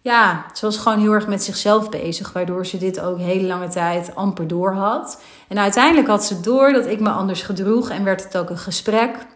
Ja, 0.00 0.44
ze 0.52 0.66
was 0.66 0.76
gewoon 0.76 0.98
heel 0.98 1.12
erg 1.12 1.26
met 1.26 1.42
zichzelf 1.42 1.88
bezig. 1.88 2.32
Waardoor 2.32 2.66
ze 2.66 2.78
dit 2.78 3.00
ook 3.00 3.18
hele 3.18 3.46
lange 3.46 3.68
tijd 3.68 4.14
amper 4.14 4.46
door 4.46 4.74
had. 4.74 5.22
En 5.48 5.58
uiteindelijk 5.58 6.08
had 6.08 6.24
ze 6.24 6.40
door 6.40 6.72
dat 6.72 6.86
ik 6.86 7.00
me 7.00 7.10
anders 7.10 7.42
gedroeg. 7.42 7.90
En 7.90 8.04
werd 8.04 8.24
het 8.24 8.36
ook 8.36 8.50
een 8.50 8.58
gesprek. 8.58 9.26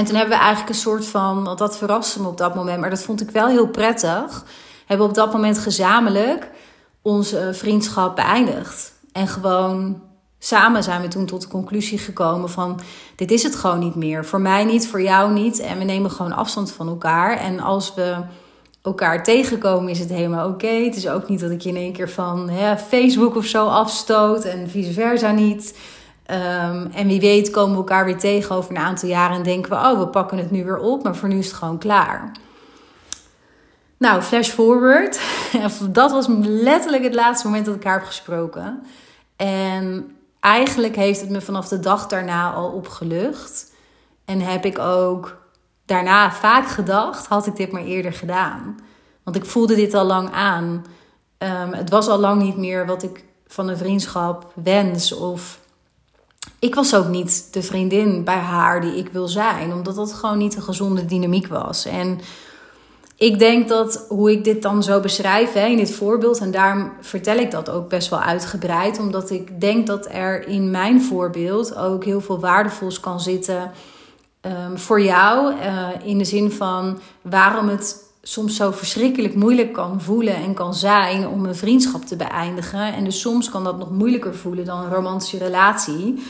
En 0.00 0.06
toen 0.06 0.14
hebben 0.14 0.34
we 0.34 0.42
eigenlijk 0.42 0.74
een 0.74 0.80
soort 0.80 1.06
van, 1.06 1.44
want 1.44 1.58
dat 1.58 1.76
verraste 1.76 2.22
me 2.22 2.28
op 2.28 2.38
dat 2.38 2.54
moment, 2.54 2.80
maar 2.80 2.90
dat 2.90 3.02
vond 3.02 3.20
ik 3.20 3.30
wel 3.30 3.48
heel 3.48 3.68
prettig. 3.68 4.44
Hebben 4.86 5.06
we 5.06 5.12
op 5.12 5.18
dat 5.18 5.32
moment 5.32 5.58
gezamenlijk 5.58 6.50
onze 7.02 7.50
vriendschap 7.52 8.16
beëindigd. 8.16 8.92
En 9.12 9.28
gewoon 9.28 10.02
samen 10.38 10.82
zijn 10.82 11.00
we 11.00 11.08
toen 11.08 11.26
tot 11.26 11.40
de 11.40 11.48
conclusie 11.48 11.98
gekomen 11.98 12.50
van 12.50 12.80
dit 13.16 13.30
is 13.30 13.42
het 13.42 13.56
gewoon 13.56 13.78
niet 13.78 13.94
meer. 13.94 14.24
Voor 14.24 14.40
mij 14.40 14.64
niet, 14.64 14.88
voor 14.88 15.02
jou 15.02 15.32
niet. 15.32 15.58
En 15.58 15.78
we 15.78 15.84
nemen 15.84 16.10
gewoon 16.10 16.32
afstand 16.32 16.72
van 16.72 16.88
elkaar. 16.88 17.36
En 17.36 17.60
als 17.60 17.94
we 17.94 18.16
elkaar 18.82 19.24
tegenkomen 19.24 19.90
is 19.90 19.98
het 19.98 20.10
helemaal 20.10 20.48
oké. 20.48 20.66
Het 20.66 20.96
is 20.96 21.08
ook 21.08 21.28
niet 21.28 21.40
dat 21.40 21.50
ik 21.50 21.60
je 21.60 21.68
in 21.68 21.76
één 21.76 21.92
keer 21.92 22.10
van 22.10 22.48
hè, 22.48 22.78
Facebook 22.78 23.36
of 23.36 23.44
zo 23.44 23.66
afstoot 23.66 24.44
en 24.44 24.70
vice 24.70 24.92
versa 24.92 25.30
niet. 25.30 25.74
Um, 26.30 26.90
en 26.92 27.06
wie 27.06 27.20
weet 27.20 27.50
komen 27.50 27.70
we 27.70 27.76
elkaar 27.76 28.04
weer 28.04 28.18
tegen 28.18 28.56
over 28.56 28.70
een 28.70 28.82
aantal 28.82 29.08
jaren 29.08 29.36
en 29.36 29.42
denken 29.42 29.70
we, 29.70 29.76
oh, 29.76 29.98
we 29.98 30.08
pakken 30.08 30.38
het 30.38 30.50
nu 30.50 30.64
weer 30.64 30.78
op, 30.78 31.02
maar 31.02 31.16
voor 31.16 31.28
nu 31.28 31.38
is 31.38 31.46
het 31.46 31.54
gewoon 31.54 31.78
klaar. 31.78 32.32
Nou, 33.96 34.22
flash 34.22 34.48
forward. 34.48 35.20
dat 35.90 36.10
was 36.10 36.26
letterlijk 36.42 37.02
het 37.02 37.14
laatste 37.14 37.46
moment 37.46 37.66
dat 37.66 37.74
ik 37.74 37.84
haar 37.84 37.98
heb 37.98 38.06
gesproken. 38.06 38.82
En 39.36 40.16
eigenlijk 40.40 40.96
heeft 40.96 41.20
het 41.20 41.30
me 41.30 41.40
vanaf 41.40 41.68
de 41.68 41.80
dag 41.80 42.06
daarna 42.06 42.52
al 42.52 42.70
opgelucht. 42.70 43.72
En 44.24 44.40
heb 44.40 44.64
ik 44.64 44.78
ook 44.78 45.36
daarna 45.84 46.32
vaak 46.32 46.66
gedacht, 46.66 47.26
had 47.26 47.46
ik 47.46 47.56
dit 47.56 47.72
maar 47.72 47.84
eerder 47.84 48.12
gedaan. 48.12 48.78
Want 49.22 49.36
ik 49.36 49.44
voelde 49.44 49.74
dit 49.74 49.94
al 49.94 50.04
lang 50.04 50.32
aan. 50.32 50.84
Um, 51.38 51.72
het 51.72 51.90
was 51.90 52.08
al 52.08 52.18
lang 52.18 52.42
niet 52.42 52.56
meer 52.56 52.86
wat 52.86 53.02
ik 53.02 53.24
van 53.46 53.68
een 53.68 53.76
vriendschap 53.76 54.52
wens 54.54 55.12
of 55.12 55.59
ik 56.60 56.74
was 56.74 56.94
ook 56.94 57.08
niet 57.08 57.48
de 57.50 57.62
vriendin 57.62 58.24
bij 58.24 58.38
haar 58.38 58.80
die 58.80 58.96
ik 58.96 59.08
wil 59.08 59.28
zijn, 59.28 59.72
omdat 59.72 59.94
dat 59.94 60.12
gewoon 60.12 60.38
niet 60.38 60.56
een 60.56 60.62
gezonde 60.62 61.04
dynamiek 61.04 61.46
was. 61.46 61.84
En 61.84 62.20
ik 63.16 63.38
denk 63.38 63.68
dat 63.68 64.04
hoe 64.08 64.30
ik 64.30 64.44
dit 64.44 64.62
dan 64.62 64.82
zo 64.82 65.00
beschrijf 65.00 65.52
hè, 65.52 65.66
in 65.66 65.76
dit 65.76 65.92
voorbeeld, 65.92 66.38
en 66.38 66.50
daarom 66.50 66.92
vertel 67.00 67.36
ik 67.36 67.50
dat 67.50 67.70
ook 67.70 67.88
best 67.88 68.08
wel 68.08 68.20
uitgebreid, 68.20 68.98
omdat 68.98 69.30
ik 69.30 69.60
denk 69.60 69.86
dat 69.86 70.08
er 70.10 70.48
in 70.48 70.70
mijn 70.70 71.02
voorbeeld 71.02 71.76
ook 71.76 72.04
heel 72.04 72.20
veel 72.20 72.40
waardevols 72.40 73.00
kan 73.00 73.20
zitten 73.20 73.70
um, 74.42 74.78
voor 74.78 75.02
jou. 75.02 75.54
Uh, 75.54 75.88
in 76.04 76.18
de 76.18 76.24
zin 76.24 76.52
van 76.52 76.98
waarom 77.22 77.68
het 77.68 78.04
soms 78.22 78.56
zo 78.56 78.70
verschrikkelijk 78.70 79.34
moeilijk 79.34 79.72
kan 79.72 80.00
voelen 80.00 80.34
en 80.34 80.54
kan 80.54 80.74
zijn 80.74 81.28
om 81.28 81.44
een 81.44 81.56
vriendschap 81.56 82.04
te 82.04 82.16
beëindigen. 82.16 82.94
En 82.94 83.04
dus 83.04 83.20
soms 83.20 83.50
kan 83.50 83.64
dat 83.64 83.78
nog 83.78 83.90
moeilijker 83.90 84.34
voelen 84.34 84.64
dan 84.64 84.78
een 84.84 84.90
romantische 84.90 85.38
relatie. 85.38 86.22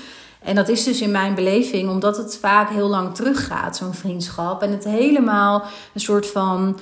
En 0.43 0.55
dat 0.55 0.69
is 0.69 0.85
dus 0.85 1.01
in 1.01 1.11
mijn 1.11 1.35
beleving 1.35 1.91
omdat 1.91 2.17
het 2.17 2.39
vaak 2.41 2.71
heel 2.71 2.89
lang 2.89 3.15
teruggaat, 3.15 3.77
zo'n 3.77 3.95
vriendschap. 3.95 4.63
En 4.63 4.71
het 4.71 4.85
helemaal 4.85 5.63
een 5.95 6.01
soort 6.01 6.27
van 6.27 6.79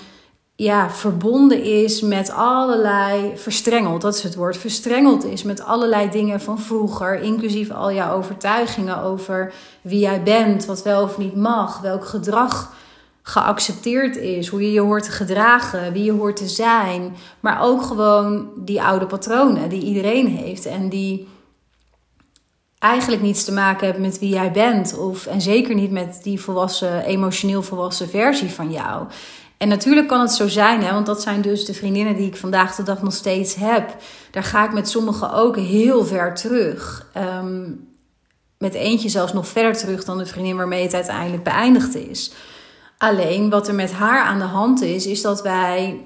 ja, 0.65 0.91
verbonden 0.91 1.63
is 1.63 2.01
met 2.01 2.31
allerlei 2.31 3.33
verstrengeld, 3.37 4.01
dat 4.01 4.15
is 4.15 4.23
het 4.23 4.35
woord, 4.35 4.57
verstrengeld 4.57 5.25
is 5.25 5.43
met 5.43 5.65
allerlei 5.65 6.11
dingen 6.11 6.41
van 6.41 6.59
vroeger, 6.59 7.21
inclusief 7.21 7.71
al 7.71 7.93
jouw 7.93 8.17
overtuigingen 8.17 9.03
over 9.03 9.53
wie 9.83 9.99
jij 9.99 10.23
bent, 10.23 10.65
wat 10.65 10.83
wel 10.83 11.03
of 11.03 11.19
niet 11.19 11.37
mag, 11.37 11.81
welk 11.81 12.07
gedrag 12.07 12.73
geaccepteerd 13.23 14.17
is, 14.17 14.49
hoe 14.49 14.63
je 14.63 14.73
je 14.73 14.81
hoort 14.81 15.05
te 15.05 15.11
gedragen, 15.11 15.93
wie 15.93 16.05
je 16.05 16.13
hoort 16.13 16.37
te 16.37 16.49
zijn, 16.49 17.17
maar 17.41 17.63
ook 17.63 17.83
gewoon 17.83 18.49
die 18.57 18.83
oude 18.83 19.07
patronen 19.07 19.69
die 19.69 19.83
iedereen 19.83 20.27
heeft 20.27 20.67
en 20.67 20.89
die 20.89 21.29
eigenlijk 22.79 23.23
niets 23.23 23.45
te 23.45 23.53
maken 23.53 23.85
hebben 23.85 24.03
met 24.03 24.19
wie 24.19 24.29
jij 24.29 24.53
bent. 24.53 24.99
Of, 24.99 25.27
en 25.27 25.41
zeker 25.41 25.75
niet 25.75 25.91
met 25.91 26.21
die 26.23 26.41
volwassen, 26.41 27.05
emotioneel 27.05 27.63
volwassen 27.63 28.09
versie 28.09 28.51
van 28.51 28.71
jou. 28.71 29.07
En 29.57 29.69
natuurlijk 29.69 30.09
kan 30.09 30.21
het 30.21 30.33
zo 30.33 30.49
zijn, 30.49 30.83
hè, 30.83 30.93
want 30.93 31.07
dat 31.07 31.23
zijn 31.23 31.41
dus 31.41 31.65
de 31.65 31.75
vriendinnen 31.75 32.17
die 32.17 32.27
ik 32.27 32.37
vandaag 32.37 32.75
de 32.75 32.83
dag 32.83 33.03
nog 33.03 33.15
steeds 33.15 33.55
heb. 33.55 33.97
Daar 34.31 34.43
ga 34.43 34.65
ik 34.65 34.73
met 34.73 34.89
sommigen 34.89 35.33
ook 35.33 35.57
heel 35.57 36.05
ver 36.05 36.35
terug. 36.35 37.07
Ehm, 37.13 37.71
met 38.59 38.75
eentje 38.75 39.09
zelfs 39.09 39.33
nog 39.33 39.49
verder 39.49 39.77
terug 39.77 40.05
dan 40.05 40.19
de 40.19 40.27
vriendin 40.27 40.57
waarmee 40.57 40.83
het 40.83 40.95
uiteindelijk 40.95 41.43
beëindigd 41.43 41.95
is. 41.95 42.33
Alleen 42.99 43.51
wat 43.51 43.69
er 43.69 43.75
met 43.75 43.93
haar 43.93 44.23
aan 44.23 44.39
de 44.39 44.45
hand 44.45 44.83
is, 44.83 45.07
is 45.07 45.23
dat 45.23 45.43
wij 45.43 46.01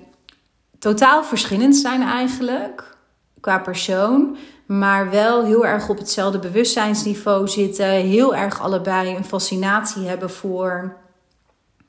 totaal 0.79 1.25
verschillend 1.25 1.77
zijn 1.77 2.03
eigenlijk 2.03 2.97
qua 3.41 3.59
persoon 3.59 4.37
maar 4.79 5.11
wel 5.11 5.45
heel 5.45 5.67
erg 5.67 5.89
op 5.89 5.99
hetzelfde 5.99 6.39
bewustzijnsniveau 6.39 7.49
zitten. 7.49 7.87
Heel 7.87 8.35
erg 8.35 8.61
allebei 8.61 9.17
een 9.17 9.25
fascinatie 9.25 10.07
hebben 10.07 10.31
voor 10.31 10.97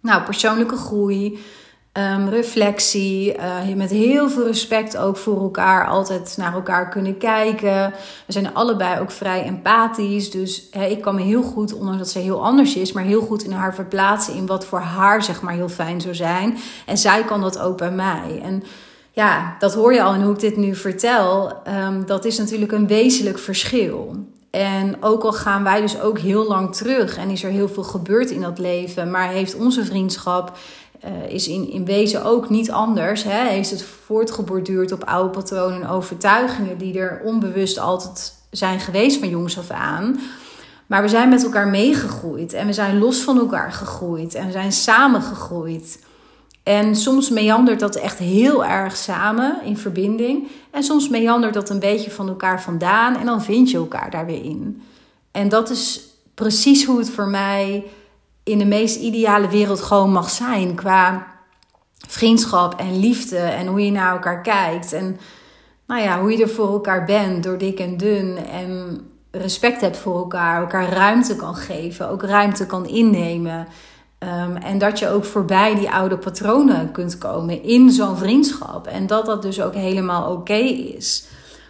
nou, 0.01 0.23
persoonlijke 0.23 0.75
groei. 0.75 1.39
um, 1.93 2.29
reflectie, 2.29 3.37
uh, 3.37 3.75
met 3.75 3.89
heel 3.89 4.29
veel 4.29 4.45
respect 4.45 4.97
ook 4.97 5.17
voor 5.17 5.41
elkaar, 5.41 5.87
altijd 5.87 6.37
naar 6.37 6.53
elkaar 6.53 6.89
kunnen 6.89 7.17
kijken. 7.17 7.93
We 8.25 8.33
zijn 8.33 8.53
allebei 8.53 8.99
ook 8.99 9.11
vrij 9.11 9.43
empathisch, 9.43 10.31
dus 10.31 10.69
ik 10.69 11.01
kan 11.01 11.15
me 11.15 11.21
heel 11.21 11.43
goed, 11.43 11.73
ondanks 11.73 11.97
dat 11.97 12.09
ze 12.09 12.19
heel 12.19 12.43
anders 12.43 12.75
is, 12.75 12.91
maar 12.91 13.03
heel 13.03 13.21
goed 13.21 13.43
in 13.43 13.51
haar 13.51 13.75
verplaatsen 13.75 14.35
in 14.35 14.45
wat 14.45 14.65
voor 14.65 14.79
haar 14.79 15.23
zeg 15.23 15.41
maar 15.41 15.53
heel 15.53 15.69
fijn 15.69 16.01
zou 16.01 16.15
zijn. 16.15 16.57
En 16.85 16.97
zij 16.97 17.23
kan 17.23 17.41
dat 17.41 17.59
ook 17.59 17.77
bij 17.77 17.91
mij. 17.91 18.41
En 18.43 18.63
ja, 19.15 19.55
dat 19.59 19.73
hoor 19.73 19.93
je 19.93 20.03
al 20.03 20.13
in 20.13 20.21
hoe 20.21 20.33
ik 20.33 20.39
dit 20.39 20.57
nu 20.57 20.75
vertel. 20.75 21.53
Um, 21.67 22.05
dat 22.05 22.25
is 22.25 22.37
natuurlijk 22.37 22.71
een 22.71 22.87
wezenlijk 22.87 23.39
verschil. 23.39 24.15
En 24.49 25.03
ook 25.03 25.23
al 25.23 25.33
gaan 25.33 25.63
wij 25.63 25.81
dus 25.81 26.01
ook 26.01 26.19
heel 26.19 26.47
lang 26.47 26.75
terug 26.75 27.17
en 27.17 27.29
is 27.29 27.43
er 27.43 27.51
heel 27.51 27.69
veel 27.69 27.83
gebeurd 27.83 28.29
in 28.29 28.41
dat 28.41 28.59
leven, 28.59 29.11
maar 29.11 29.29
heeft 29.29 29.55
onze 29.55 29.85
vriendschap 29.85 30.57
uh, 31.05 31.33
is 31.33 31.47
in, 31.47 31.69
in 31.69 31.85
wezen 31.85 32.23
ook 32.23 32.49
niet 32.49 32.71
anders. 32.71 33.23
Hè? 33.23 33.47
Heeft 33.47 33.69
het 33.69 33.83
voortgeborduurd 33.83 34.91
op 34.91 35.03
oude 35.03 35.29
patronen 35.29 35.81
en 35.81 35.89
overtuigingen 35.89 36.77
die 36.77 36.99
er 36.99 37.21
onbewust 37.23 37.79
altijd 37.79 38.33
zijn 38.49 38.79
geweest 38.79 39.19
van 39.19 39.29
jongs 39.29 39.57
af 39.57 39.69
aan. 39.69 40.19
Maar 40.87 41.01
we 41.01 41.07
zijn 41.07 41.29
met 41.29 41.43
elkaar 41.43 41.67
meegegroeid 41.67 42.53
en 42.53 42.67
we 42.67 42.73
zijn 42.73 42.99
los 42.99 43.19
van 43.19 43.37
elkaar 43.39 43.71
gegroeid 43.71 44.35
en 44.35 44.45
we 44.45 44.51
zijn 44.51 44.71
samen 44.71 45.21
gegroeid. 45.21 45.99
En 46.63 46.95
soms 46.95 47.29
meandert 47.29 47.79
dat 47.79 47.95
echt 47.95 48.19
heel 48.19 48.65
erg 48.65 48.95
samen 48.95 49.63
in 49.63 49.77
verbinding. 49.77 50.47
En 50.71 50.83
soms 50.83 51.09
meandert 51.09 51.53
dat 51.53 51.69
een 51.69 51.79
beetje 51.79 52.11
van 52.11 52.27
elkaar 52.27 52.61
vandaan 52.61 53.17
en 53.17 53.25
dan 53.25 53.43
vind 53.43 53.71
je 53.71 53.77
elkaar 53.77 54.11
daar 54.11 54.25
weer 54.25 54.43
in. 54.43 54.81
En 55.31 55.49
dat 55.49 55.69
is 55.69 56.01
precies 56.33 56.85
hoe 56.85 56.97
het 56.97 57.09
voor 57.09 57.27
mij 57.27 57.83
in 58.43 58.57
de 58.57 58.65
meest 58.65 58.95
ideale 58.95 59.47
wereld 59.47 59.81
gewoon 59.81 60.11
mag 60.11 60.29
zijn. 60.29 60.75
Qua 60.75 61.27
vriendschap 62.07 62.79
en 62.79 62.99
liefde 62.99 63.37
en 63.37 63.67
hoe 63.67 63.85
je 63.85 63.91
naar 63.91 64.11
elkaar 64.11 64.41
kijkt. 64.41 64.93
En 64.93 65.19
nou 65.87 66.01
ja, 66.01 66.19
hoe 66.19 66.31
je 66.31 66.43
er 66.43 66.49
voor 66.49 66.67
elkaar 66.67 67.05
bent, 67.05 67.43
door 67.43 67.57
dik 67.57 67.79
en 67.79 67.97
dun. 67.97 68.37
En 68.37 69.01
respect 69.31 69.81
hebt 69.81 69.97
voor 69.97 70.17
elkaar, 70.17 70.61
elkaar 70.61 70.89
ruimte 70.89 71.35
kan 71.35 71.55
geven, 71.55 72.09
ook 72.09 72.23
ruimte 72.23 72.65
kan 72.65 72.87
innemen. 72.87 73.67
Ehm, 74.23 74.55
en 74.55 74.77
dat 74.77 74.99
je 74.99 75.09
ook 75.09 75.25
voorbij 75.25 75.75
die 75.75 75.89
oude 75.89 76.17
patronen 76.17 76.91
kunt 76.91 77.17
komen 77.17 77.63
in 77.63 77.91
zo'n 77.91 78.17
vriendschap. 78.17 78.87
En 78.87 79.07
dat 79.07 79.25
dat 79.25 79.41
dus 79.41 79.61
ook 79.61 79.73
helemaal 79.73 80.31
oké 80.31 80.53
is. 80.53 81.25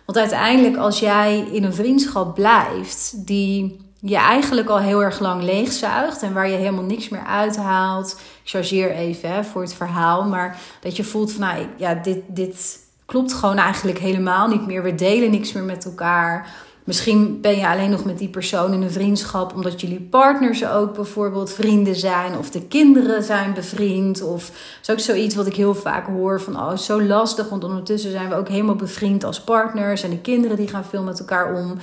Want 0.06 0.18
uiteindelijk, 0.18 0.78
als 0.78 1.00
jij 1.00 1.48
in 1.52 1.64
een 1.64 1.74
vriendschap 1.74 2.36
blijft 2.36 3.26
die 3.28 3.80
je 4.00 4.16
eigenlijk 4.16 4.70
al 4.70 4.80
heel 4.80 5.04
erg 5.04 5.20
lang 5.20 5.44
leegzuigt 5.44 6.22
en 6.22 6.34
waar 6.34 6.50
je 6.50 6.56
helemaal 6.56 6.84
niks 6.84 7.10
meer 7.10 7.26
uithaalt. 7.26 8.12
Ik 8.44 8.50
chargeer 8.50 8.92
even 8.92 9.30
hè, 9.30 9.44
voor 9.44 9.62
het 9.62 9.74
verhaal, 9.74 10.24
maar 10.24 10.58
dat 10.80 10.96
je 10.96 11.04
voelt 11.04 11.32
van 11.32 11.42
nou, 11.42 11.66
ja, 11.78 11.94
dit, 11.94 12.20
dit 12.28 12.80
klopt 13.06 13.34
gewoon 13.34 13.58
eigenlijk 13.58 14.00
helemaal 14.00 14.48
niet 14.48 14.66
meer. 14.66 14.84
We 14.84 14.96
delen 14.96 15.32
niks 15.32 15.54
meer 15.54 15.64
met 15.64 15.86
elkaar. 15.86 16.56
Misschien 16.84 17.42
ben 17.42 17.58
je 17.58 17.68
alleen 17.68 17.90
nog 17.90 18.06
met 18.06 18.18
die 18.18 18.30
persoon 18.30 18.74
in 18.74 18.82
een 18.82 18.92
vriendschap 18.92 19.54
omdat 19.54 19.82
jullie 19.82 20.02
partners 20.02 20.66
ook 20.66 20.94
bijvoorbeeld 20.94 21.54
vrienden 21.54 21.96
zijn 21.96 22.38
of 22.38 22.50
de 22.50 22.62
kinderen 22.62 23.24
zijn 23.24 23.54
bevriend. 23.54 24.22
Of 24.22 24.52
is 24.82 24.90
ook 24.90 25.00
zoiets 25.00 25.36
wat 25.36 25.48
ik 25.48 25.56
heel 25.56 25.76
vaak 25.76 26.08
hoor 26.08 26.42
van 26.42 26.56
oh, 26.56 26.78
zo 26.78 27.02
lastig, 27.02 27.50
want 27.50 27.64
ondertussen 27.64 28.12
zijn 28.12 28.30
we 28.30 28.36
ook 28.36 28.48
helemaal 28.48 28.76
bevriend 28.76 29.24
als 29.24 29.42
partners 29.42 30.04
en 30.04 30.10
de 30.10 30.20
kinderen 30.20 30.58
die 30.58 30.68
gaan 30.68 30.86
veel 30.86 31.04
met 31.04 31.20
elkaar 31.20 31.54
om. 31.54 31.78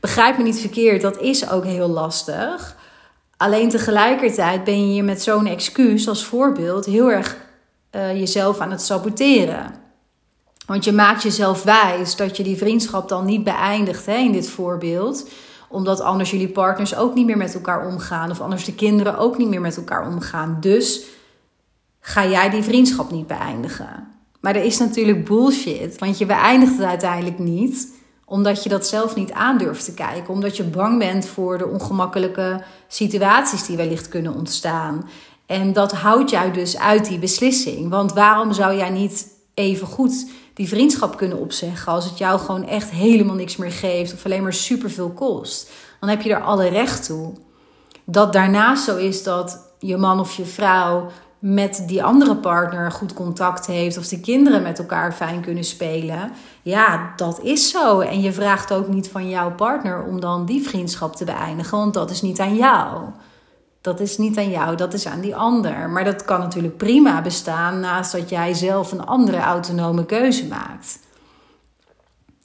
Begrijp 0.00 0.36
me 0.36 0.42
niet 0.42 0.60
verkeerd, 0.60 1.02
dat 1.02 1.20
is 1.20 1.50
ook 1.50 1.64
heel 1.64 1.88
lastig. 1.88 2.76
Alleen 3.36 3.68
tegelijkertijd 3.68 4.64
ben 4.64 4.88
je 4.88 4.94
je 4.94 5.02
met 5.02 5.22
zo'n 5.22 5.46
excuus 5.46 6.08
als 6.08 6.24
voorbeeld 6.24 6.84
heel 6.84 7.10
erg 7.10 7.36
uh, 7.92 8.18
jezelf 8.18 8.58
aan 8.58 8.70
het 8.70 8.82
saboteren. 8.82 9.87
Want 10.68 10.84
je 10.84 10.92
maakt 10.92 11.22
jezelf 11.22 11.62
wijs 11.62 12.16
dat 12.16 12.36
je 12.36 12.42
die 12.42 12.56
vriendschap 12.56 13.08
dan 13.08 13.24
niet 13.24 13.44
beëindigt 13.44 14.06
hè, 14.06 14.16
in 14.16 14.32
dit 14.32 14.48
voorbeeld. 14.48 15.28
Omdat 15.68 16.00
anders 16.00 16.30
jullie 16.30 16.48
partners 16.48 16.96
ook 16.96 17.14
niet 17.14 17.26
meer 17.26 17.36
met 17.36 17.54
elkaar 17.54 17.86
omgaan. 17.86 18.30
Of 18.30 18.40
anders 18.40 18.64
de 18.64 18.74
kinderen 18.74 19.18
ook 19.18 19.38
niet 19.38 19.48
meer 19.48 19.60
met 19.60 19.76
elkaar 19.76 20.06
omgaan. 20.06 20.56
Dus 20.60 21.04
ga 22.00 22.26
jij 22.26 22.50
die 22.50 22.62
vriendschap 22.62 23.10
niet 23.10 23.26
beëindigen. 23.26 24.08
Maar 24.40 24.56
er 24.56 24.64
is 24.64 24.78
natuurlijk 24.78 25.24
bullshit. 25.24 25.98
Want 25.98 26.18
je 26.18 26.26
beëindigt 26.26 26.76
het 26.76 26.86
uiteindelijk 26.86 27.38
niet 27.38 27.96
omdat 28.24 28.62
je 28.62 28.68
dat 28.68 28.86
zelf 28.86 29.14
niet 29.14 29.32
aandurft 29.32 29.84
te 29.84 29.94
kijken. 29.94 30.34
Omdat 30.34 30.56
je 30.56 30.64
bang 30.64 30.98
bent 30.98 31.26
voor 31.26 31.58
de 31.58 31.66
ongemakkelijke 31.66 32.62
situaties 32.88 33.66
die 33.66 33.76
wellicht 33.76 34.08
kunnen 34.08 34.34
ontstaan. 34.34 35.08
En 35.46 35.72
dat 35.72 35.92
houdt 35.92 36.30
jou 36.30 36.52
dus 36.52 36.78
uit 36.78 37.08
die 37.08 37.18
beslissing. 37.18 37.90
Want 37.90 38.12
waarom 38.12 38.52
zou 38.52 38.76
jij 38.76 38.90
niet 38.90 39.36
even 39.54 39.86
goed 39.86 40.26
die 40.58 40.68
vriendschap 40.68 41.16
kunnen 41.16 41.38
opzeggen 41.38 41.92
als 41.92 42.04
het 42.04 42.18
jou 42.18 42.38
gewoon 42.38 42.66
echt 42.66 42.90
helemaal 42.90 43.34
niks 43.34 43.56
meer 43.56 43.72
geeft 43.72 44.12
of 44.12 44.24
alleen 44.24 44.42
maar 44.42 44.52
superveel 44.52 45.10
kost? 45.10 45.70
Dan 46.00 46.08
heb 46.08 46.22
je 46.22 46.34
er 46.34 46.42
alle 46.42 46.68
recht 46.68 47.04
toe. 47.04 47.32
Dat 48.04 48.32
daarnaast 48.32 48.84
zo 48.84 48.96
is 48.96 49.22
dat 49.22 49.72
je 49.78 49.96
man 49.96 50.20
of 50.20 50.36
je 50.36 50.44
vrouw 50.44 51.06
met 51.38 51.84
die 51.86 52.04
andere 52.04 52.36
partner 52.36 52.92
goed 52.92 53.14
contact 53.14 53.66
heeft 53.66 53.98
of 53.98 54.08
de 54.08 54.20
kinderen 54.20 54.62
met 54.62 54.78
elkaar 54.78 55.12
fijn 55.12 55.40
kunnen 55.40 55.64
spelen. 55.64 56.32
Ja, 56.62 57.12
dat 57.16 57.40
is 57.42 57.70
zo. 57.70 58.00
En 58.00 58.20
je 58.20 58.32
vraagt 58.32 58.72
ook 58.72 58.88
niet 58.88 59.08
van 59.08 59.28
jouw 59.28 59.54
partner 59.54 60.02
om 60.02 60.20
dan 60.20 60.46
die 60.46 60.68
vriendschap 60.68 61.16
te 61.16 61.24
beëindigen, 61.24 61.78
want 61.78 61.94
dat 61.94 62.10
is 62.10 62.22
niet 62.22 62.40
aan 62.40 62.56
jou. 62.56 63.02
Dat 63.88 64.00
is 64.00 64.18
niet 64.18 64.38
aan 64.38 64.50
jou, 64.50 64.76
dat 64.76 64.94
is 64.94 65.06
aan 65.06 65.20
die 65.20 65.36
ander. 65.36 65.90
Maar 65.90 66.04
dat 66.04 66.24
kan 66.24 66.40
natuurlijk 66.40 66.76
prima 66.76 67.22
bestaan 67.22 67.80
naast 67.80 68.12
dat 68.12 68.28
jij 68.28 68.54
zelf 68.54 68.92
een 68.92 69.06
andere 69.06 69.38
autonome 69.38 70.06
keuze 70.06 70.46
maakt. 70.46 70.98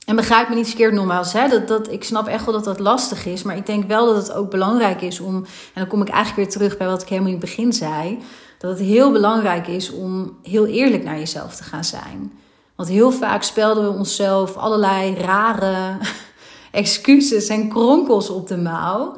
En 0.05 0.15
begrijp 0.15 0.49
me 0.49 0.55
niet 0.55 0.67
verkeerd 0.67 0.93
nogmaals, 0.93 1.33
hè? 1.33 1.47
Dat, 1.47 1.67
dat, 1.67 1.91
ik 1.91 2.03
snap 2.03 2.27
echt 2.27 2.45
wel 2.45 2.53
dat 2.53 2.63
dat 2.63 2.79
lastig 2.79 3.25
is. 3.25 3.43
Maar 3.43 3.57
ik 3.57 3.65
denk 3.65 3.87
wel 3.87 4.05
dat 4.05 4.15
het 4.15 4.33
ook 4.33 4.49
belangrijk 4.49 5.01
is 5.01 5.19
om. 5.19 5.35
En 5.35 5.45
dan 5.73 5.87
kom 5.87 6.01
ik 6.01 6.09
eigenlijk 6.09 6.35
weer 6.35 6.59
terug 6.59 6.77
bij 6.77 6.87
wat 6.87 7.01
ik 7.01 7.07
helemaal 7.07 7.31
in 7.31 7.37
het 7.37 7.45
begin 7.45 7.73
zei 7.73 8.19
dat 8.57 8.71
het 8.71 8.87
heel 8.87 9.11
belangrijk 9.11 9.67
is 9.67 9.91
om 9.91 10.37
heel 10.43 10.65
eerlijk 10.65 11.03
naar 11.03 11.17
jezelf 11.17 11.55
te 11.55 11.63
gaan 11.63 11.83
zijn. 11.83 12.31
Want 12.75 12.89
heel 12.89 13.11
vaak 13.11 13.43
spelden 13.43 13.83
we 13.83 13.97
onszelf 13.97 14.55
allerlei 14.55 15.15
rare 15.15 15.97
excuses 16.71 17.47
en 17.47 17.69
kronkels 17.69 18.29
op 18.29 18.47
de 18.47 18.57
mouw. 18.57 19.15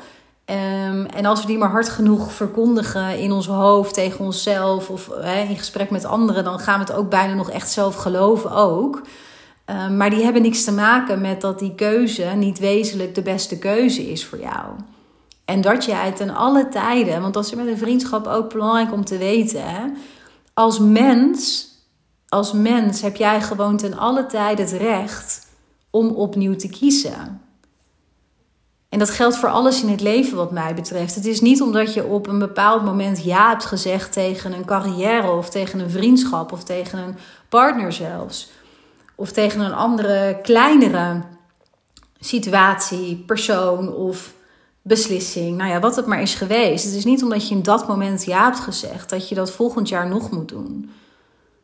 Um, 0.50 1.06
en 1.06 1.26
als 1.26 1.42
we 1.42 1.48
die 1.48 1.58
maar 1.58 1.70
hard 1.70 1.90
genoeg 1.90 2.34
verkondigen 2.34 3.20
in 3.20 3.32
ons 3.32 3.48
hoofd 3.48 3.94
tegen 3.94 4.26
onszelf 4.26 4.90
of 4.90 5.08
in 5.50 5.58
gesprek 5.58 5.90
met 5.90 6.06
anderen, 6.06 6.44
dan 6.44 6.60
gaan 6.60 6.80
we 6.80 6.86
het 6.86 6.96
ook 6.96 7.10
bijna 7.10 7.34
nog 7.34 7.50
echt 7.50 7.72
zelf 7.72 7.96
geloven 7.96 8.52
ook. 8.52 9.02
Um, 9.66 9.98
maar 9.98 10.10
die 10.10 10.24
hebben 10.24 10.42
niks 10.42 10.64
te 10.64 10.72
maken 10.72 11.22
met 11.22 11.42
dat 11.42 11.60
die 11.60 11.76
keuze 11.76 12.24
niet 12.24 12.60
wezenlijk 12.60 13.16
de 13.16 13.22
beste 13.22 13.60
keuze 13.60 14.12
is 14.12 14.26
voor 14.26 14.40
jou. 14.40 14.66
En 15.46 15.62
dat 15.62 15.86
jij 15.86 16.12
ten 16.12 16.36
alle 16.36 16.70
tijden, 16.70 17.22
want 17.22 17.34
dat 17.34 17.46
is 17.46 17.56
met 17.56 17.68
een 17.68 17.78
vriendschap 17.78 18.28
ook 18.28 18.50
belangrijk 18.50 18.94
om 18.94 19.06
te 19.06 19.18
weten. 19.18 19.70
Hè? 19.70 19.82
Als 20.54 20.80
mens, 20.80 21.68
als 22.28 22.54
mens 22.54 23.02
heb 23.02 23.16
jij 23.16 23.42
gewoon 23.42 23.78
ten 23.78 23.98
alle 23.98 24.26
tijden 24.26 24.66
het 24.66 24.74
recht 24.74 25.48
om 25.90 26.08
opnieuw 26.08 26.56
te 26.56 26.70
kiezen. 26.70 27.42
En 28.96 29.02
dat 29.02 29.10
geldt 29.10 29.38
voor 29.38 29.50
alles 29.50 29.82
in 29.84 29.90
het 29.90 30.02
leven 30.02 30.38
wat 30.38 30.52
mij 30.52 30.74
betreft. 30.74 31.16
Het 31.16 31.26
is 31.26 31.42
niet 31.42 31.62
omdat 31.62 31.94
je 31.94 32.06
op 32.06 32.28
een 32.28 32.40
bepaald 32.40 32.84
moment 32.84 33.24
ja 33.24 33.50
hebt 33.50 33.66
gezegd 33.66 34.12
tegen 34.12 34.54
een 34.54 34.66
carrière 34.66 35.32
of 35.32 35.50
tegen 35.50 35.80
een 35.80 35.90
vriendschap 35.90 36.52
of 36.52 36.64
tegen 36.64 37.00
een 37.00 37.16
partner 37.50 37.94
zelfs. 37.94 38.50
Of 39.16 39.32
tegen 39.32 39.60
een 39.60 39.74
andere 39.74 40.40
kleinere 40.42 41.22
situatie, 42.20 43.24
persoon 43.26 43.94
of 43.94 44.34
beslissing. 44.82 45.58
Nou 45.58 45.70
ja, 45.70 45.80
wat 45.80 45.96
het 45.96 46.06
maar 46.06 46.22
is 46.22 46.36
geweest. 46.36 46.86
Het 46.86 46.94
is 46.94 47.06
niet 47.06 47.24
omdat 47.24 47.48
je 47.48 47.56
in 47.56 47.64
dat 47.64 47.88
moment 47.88 48.26
ja 48.26 48.44
hebt 48.44 48.60
gezegd 48.60 49.10
dat 49.10 49.30
je 49.30 49.36
dat 49.36 49.52
volgend 49.52 49.90
jaar 49.90 50.08
nog 50.08 50.32
moet 50.32 50.50
doen. 50.50 50.92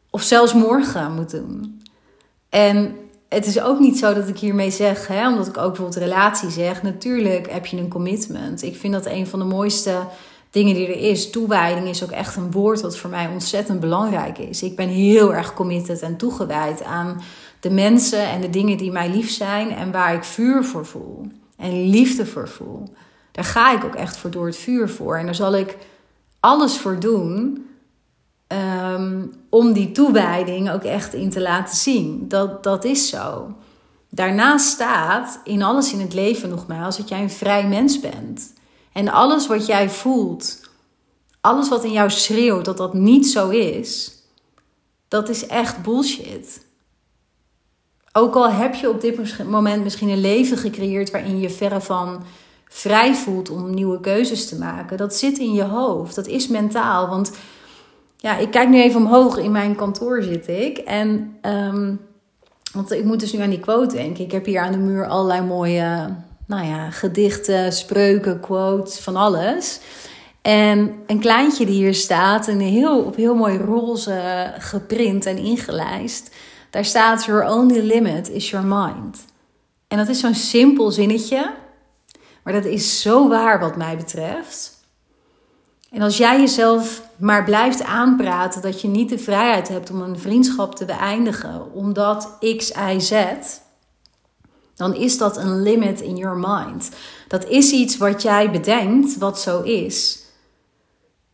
Of 0.10 0.22
zelfs 0.22 0.54
morgen 0.54 1.14
moet 1.14 1.32
doen. 1.32 1.82
En 2.50 2.96
het 3.34 3.46
is 3.46 3.62
ook 3.62 3.80
niet 3.80 3.98
zo 3.98 4.14
dat 4.14 4.28
ik 4.28 4.38
hiermee 4.38 4.72
zeg, 4.72 5.08
hè, 5.08 5.30
omdat 5.30 5.48
ik 5.48 5.58
ook 5.58 5.68
bijvoorbeeld 5.68 6.04
relatie 6.04 6.50
zeg. 6.50 6.84
Natuurlijk 6.84 7.52
heb 7.52 7.66
je 7.66 7.78
een 7.78 7.90
commitment. 7.90 8.64
Ik 8.64 8.76
vind 8.76 8.94
dat 8.94 9.06
een 9.06 9.28
van 9.28 9.40
de 9.40 9.46
mooiste 9.46 10.08
dingen 10.50 10.74
die 10.74 10.88
er 10.88 11.10
is. 11.10 11.30
Toewijding 11.30 11.88
is 11.88 12.04
ook 12.04 12.12
echt 12.12 12.36
een 12.36 12.52
woord 12.52 12.82
wat 12.82 12.98
voor 12.98 13.10
mij 13.10 13.28
ontzettend 13.28 13.80
belangrijk 13.80 14.38
is. 14.38 14.64
Ik 14.64 14.76
ben 14.76 14.88
heel 14.88 15.34
erg 15.34 15.54
committed 15.54 16.02
en 16.02 16.18
toegewijd 16.18 16.84
aan 16.84 17.22
de 17.60 17.70
mensen 17.70 18.30
en 18.30 18.42
de 18.42 18.50
dingen 18.50 18.78
die 18.78 18.92
mij 18.92 19.10
lief 19.10 19.30
zijn 19.30 19.72
en 19.72 19.92
waar 19.92 20.14
ik 20.14 20.24
vuur 20.24 20.64
voor 20.64 20.86
voel 20.86 21.28
en 21.58 21.90
liefde 21.90 22.26
voor 22.26 22.50
voel. 22.50 22.94
Daar 23.32 23.46
ga 23.46 23.72
ik 23.76 23.84
ook 23.84 23.96
echt 23.96 24.18
voor 24.18 24.32
door 24.32 24.46
het 24.46 24.58
vuur 24.58 24.90
voor. 24.90 25.18
En 25.18 25.26
daar 25.26 25.36
zal 25.36 25.56
ik 25.56 25.78
alles 26.40 26.78
voor 26.78 27.00
doen 27.00 27.66
ehm, 28.48 29.24
om 29.52 29.74
die 29.74 29.92
toewijding 29.92 30.72
ook 30.72 30.84
echt 30.84 31.14
in 31.14 31.30
te 31.30 31.42
laten 31.42 31.76
zien. 31.76 32.28
Dat, 32.28 32.64
dat 32.64 32.84
is 32.84 33.10
zo. 33.10 33.56
Daarnaast 34.10 34.66
staat 34.66 35.40
in 35.44 35.64
alles 35.64 35.94
in 35.94 36.00
het 36.00 36.14
leven 36.14 36.50
nogmaals 36.50 36.98
dat 36.98 37.10
jij 37.10 37.22
een 37.22 37.30
vrij 37.30 37.68
mens 37.68 38.00
bent. 38.00 38.54
En 38.92 39.10
alles 39.10 39.48
wat 39.48 39.66
jij 39.66 39.90
voelt, 39.90 40.60
alles 41.42 41.70
wat 41.70 41.84
in 41.84 41.92
jou 41.92 42.10
schreeuwt 42.10 42.66
dat 42.66 42.78
dat 42.78 42.94
niet 42.94 43.28
zo 43.28 43.50
is, 43.50 44.12
dat 45.08 45.30
is 45.30 45.46
echt 45.46 45.82
bullshit. 45.82 46.66
Ook 48.14 48.36
al 48.36 48.50
heb 48.50 48.76
je 48.76 48.90
op 48.90 49.02
dit 49.02 49.48
moment 49.48 49.84
misschien 49.84 50.10
een 50.10 50.22
leven 50.22 50.58
gecreëerd 50.58 51.12
waarin 51.12 51.40
je 51.40 51.50
verre 51.50 51.82
van 51.82 52.24
vrij 52.68 53.16
voelt 53.16 53.50
om 53.50 53.74
nieuwe 53.74 54.00
keuzes 54.00 54.48
te 54.48 54.58
maken. 54.58 54.98
Dat 54.98 55.16
zit 55.16 55.38
in 55.38 55.54
je 55.54 55.64
hoofd. 55.64 56.16
Dat 56.16 56.28
is 56.28 56.48
mentaal. 56.48 57.08
Want 57.08 57.32
ja, 58.22 58.38
ik 58.38 58.52
kijk 58.52 58.70
nu 58.70 58.82
even 58.82 59.02
omhoog. 59.02 59.38
In 59.38 59.52
mijn 59.52 59.76
kantoor 59.76 60.24
zit 60.24 60.48
ik. 60.48 60.78
En 60.78 61.38
um, 61.42 62.00
want 62.74 62.92
ik 62.92 63.04
moet 63.04 63.20
dus 63.20 63.34
nu 63.34 63.40
aan 63.40 63.50
die 63.50 63.60
quote 63.60 63.96
denken. 63.96 64.24
Ik 64.24 64.32
heb 64.32 64.46
hier 64.46 64.60
aan 64.60 64.72
de 64.72 64.78
muur 64.78 65.08
allerlei 65.08 65.42
mooie 65.42 66.16
nou 66.46 66.66
ja, 66.66 66.90
gedichten, 66.90 67.74
spreuken, 67.74 68.40
quotes, 68.40 69.00
van 69.00 69.16
alles. 69.16 69.80
En 70.42 70.96
een 71.08 71.20
kleintje 71.20 71.66
die 71.66 71.76
hier 71.76 71.94
staat, 71.94 72.48
en 72.48 72.60
heel, 72.60 73.00
op 73.04 73.16
heel 73.16 73.36
mooi 73.36 73.58
roze 73.58 74.54
geprint 74.58 75.26
en 75.26 75.38
ingelijst. 75.38 76.36
Daar 76.70 76.86
staat: 76.86 77.26
Your 77.26 77.50
only 77.56 77.80
limit 77.80 78.30
is 78.30 78.50
your 78.50 78.66
mind. 78.66 79.26
En 79.88 79.98
dat 79.98 80.08
is 80.08 80.20
zo'n 80.20 80.34
simpel 80.34 80.92
zinnetje, 80.92 81.54
maar 82.44 82.54
dat 82.54 82.66
is 82.66 83.02
zo 83.02 83.28
waar 83.28 83.60
wat 83.60 83.76
mij 83.76 83.98
betreft. 83.98 84.81
En 85.92 86.02
als 86.02 86.18
jij 86.18 86.40
jezelf 86.40 87.02
maar 87.18 87.44
blijft 87.44 87.84
aanpraten 87.84 88.62
dat 88.62 88.82
je 88.82 88.88
niet 88.88 89.10
de 89.10 89.20
vrijheid 89.20 89.68
hebt 89.68 89.90
om 89.90 90.02
een 90.02 90.20
vriendschap 90.20 90.76
te 90.76 90.86
beëindigen 90.86 91.74
omdat 91.74 92.38
X, 92.58 92.72
Y, 92.72 93.00
Z, 93.00 93.24
dan 94.76 94.96
is 94.96 95.18
dat 95.18 95.38
een 95.38 95.62
limit 95.62 96.02
in 96.02 96.18
your 96.18 96.38
mind. 96.38 96.90
Dat 97.28 97.46
is 97.48 97.72
iets 97.72 97.98
wat 97.98 98.22
jij 98.22 98.52
bedenkt 98.52 99.18
wat 99.18 99.40
zo 99.40 99.62
is. 99.62 100.20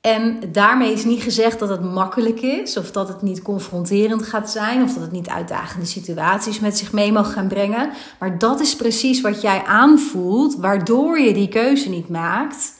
En 0.02 0.40
daarmee 0.52 0.94
is 0.94 1.06
niet 1.06 1.22
gezegd 1.22 1.60
dat 1.60 1.70
het 1.70 1.84
makkelijk 1.94 2.42
is, 2.42 2.78
of 2.78 2.92
dat 2.92 3.08
het 3.08 3.22
niet 3.22 3.42
confronterend 3.42 4.24
gaat 4.24 4.52
zijn, 4.52 4.84
of 4.84 4.94
dat 4.94 5.02
het 5.02 5.12
niet 5.12 5.30
uitdagende 5.30 5.86
situaties 5.86 6.60
met 6.60 6.78
zich 6.78 6.92
mee 6.92 7.12
mag 7.12 7.34
gaan 7.34 7.48
brengen. 7.48 7.90
Maar 8.20 8.38
dat 8.38 8.60
is 8.60 8.76
precies 8.76 9.22
wat 9.22 9.42
jij 9.42 9.64
aanvoelt, 9.64 10.56
waardoor 10.56 11.20
je 11.20 11.34
die 11.34 11.50
keuze 11.50 11.90
niet 11.90 12.10
maakt. 12.10 12.74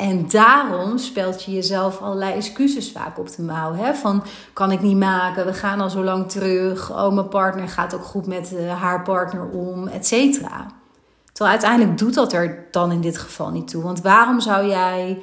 En 0.00 0.28
daarom 0.28 0.98
spelt 0.98 1.44
je 1.44 1.52
jezelf 1.52 2.00
allerlei 2.00 2.32
excuses 2.32 2.92
vaak 2.92 3.18
op 3.18 3.36
de 3.36 3.42
mouw. 3.42 3.74
Hè? 3.74 3.94
Van 3.94 4.24
kan 4.52 4.72
ik 4.72 4.80
niet 4.80 4.96
maken, 4.96 5.46
we 5.46 5.54
gaan 5.54 5.80
al 5.80 5.90
zo 5.90 6.04
lang 6.04 6.30
terug. 6.30 6.90
Oh, 6.90 7.12
mijn 7.12 7.28
partner 7.28 7.68
gaat 7.68 7.94
ook 7.94 8.04
goed 8.04 8.26
met 8.26 8.52
uh, 8.52 8.80
haar 8.80 9.02
partner 9.02 9.48
om, 9.48 9.86
et 9.86 10.06
cetera. 10.06 10.66
Terwijl 11.32 11.50
uiteindelijk 11.50 11.98
doet 11.98 12.14
dat 12.14 12.32
er 12.32 12.68
dan 12.70 12.92
in 12.92 13.00
dit 13.00 13.18
geval 13.18 13.50
niet 13.50 13.68
toe. 13.68 13.82
Want 13.82 14.00
waarom 14.00 14.40
zou 14.40 14.66
jij 14.66 15.22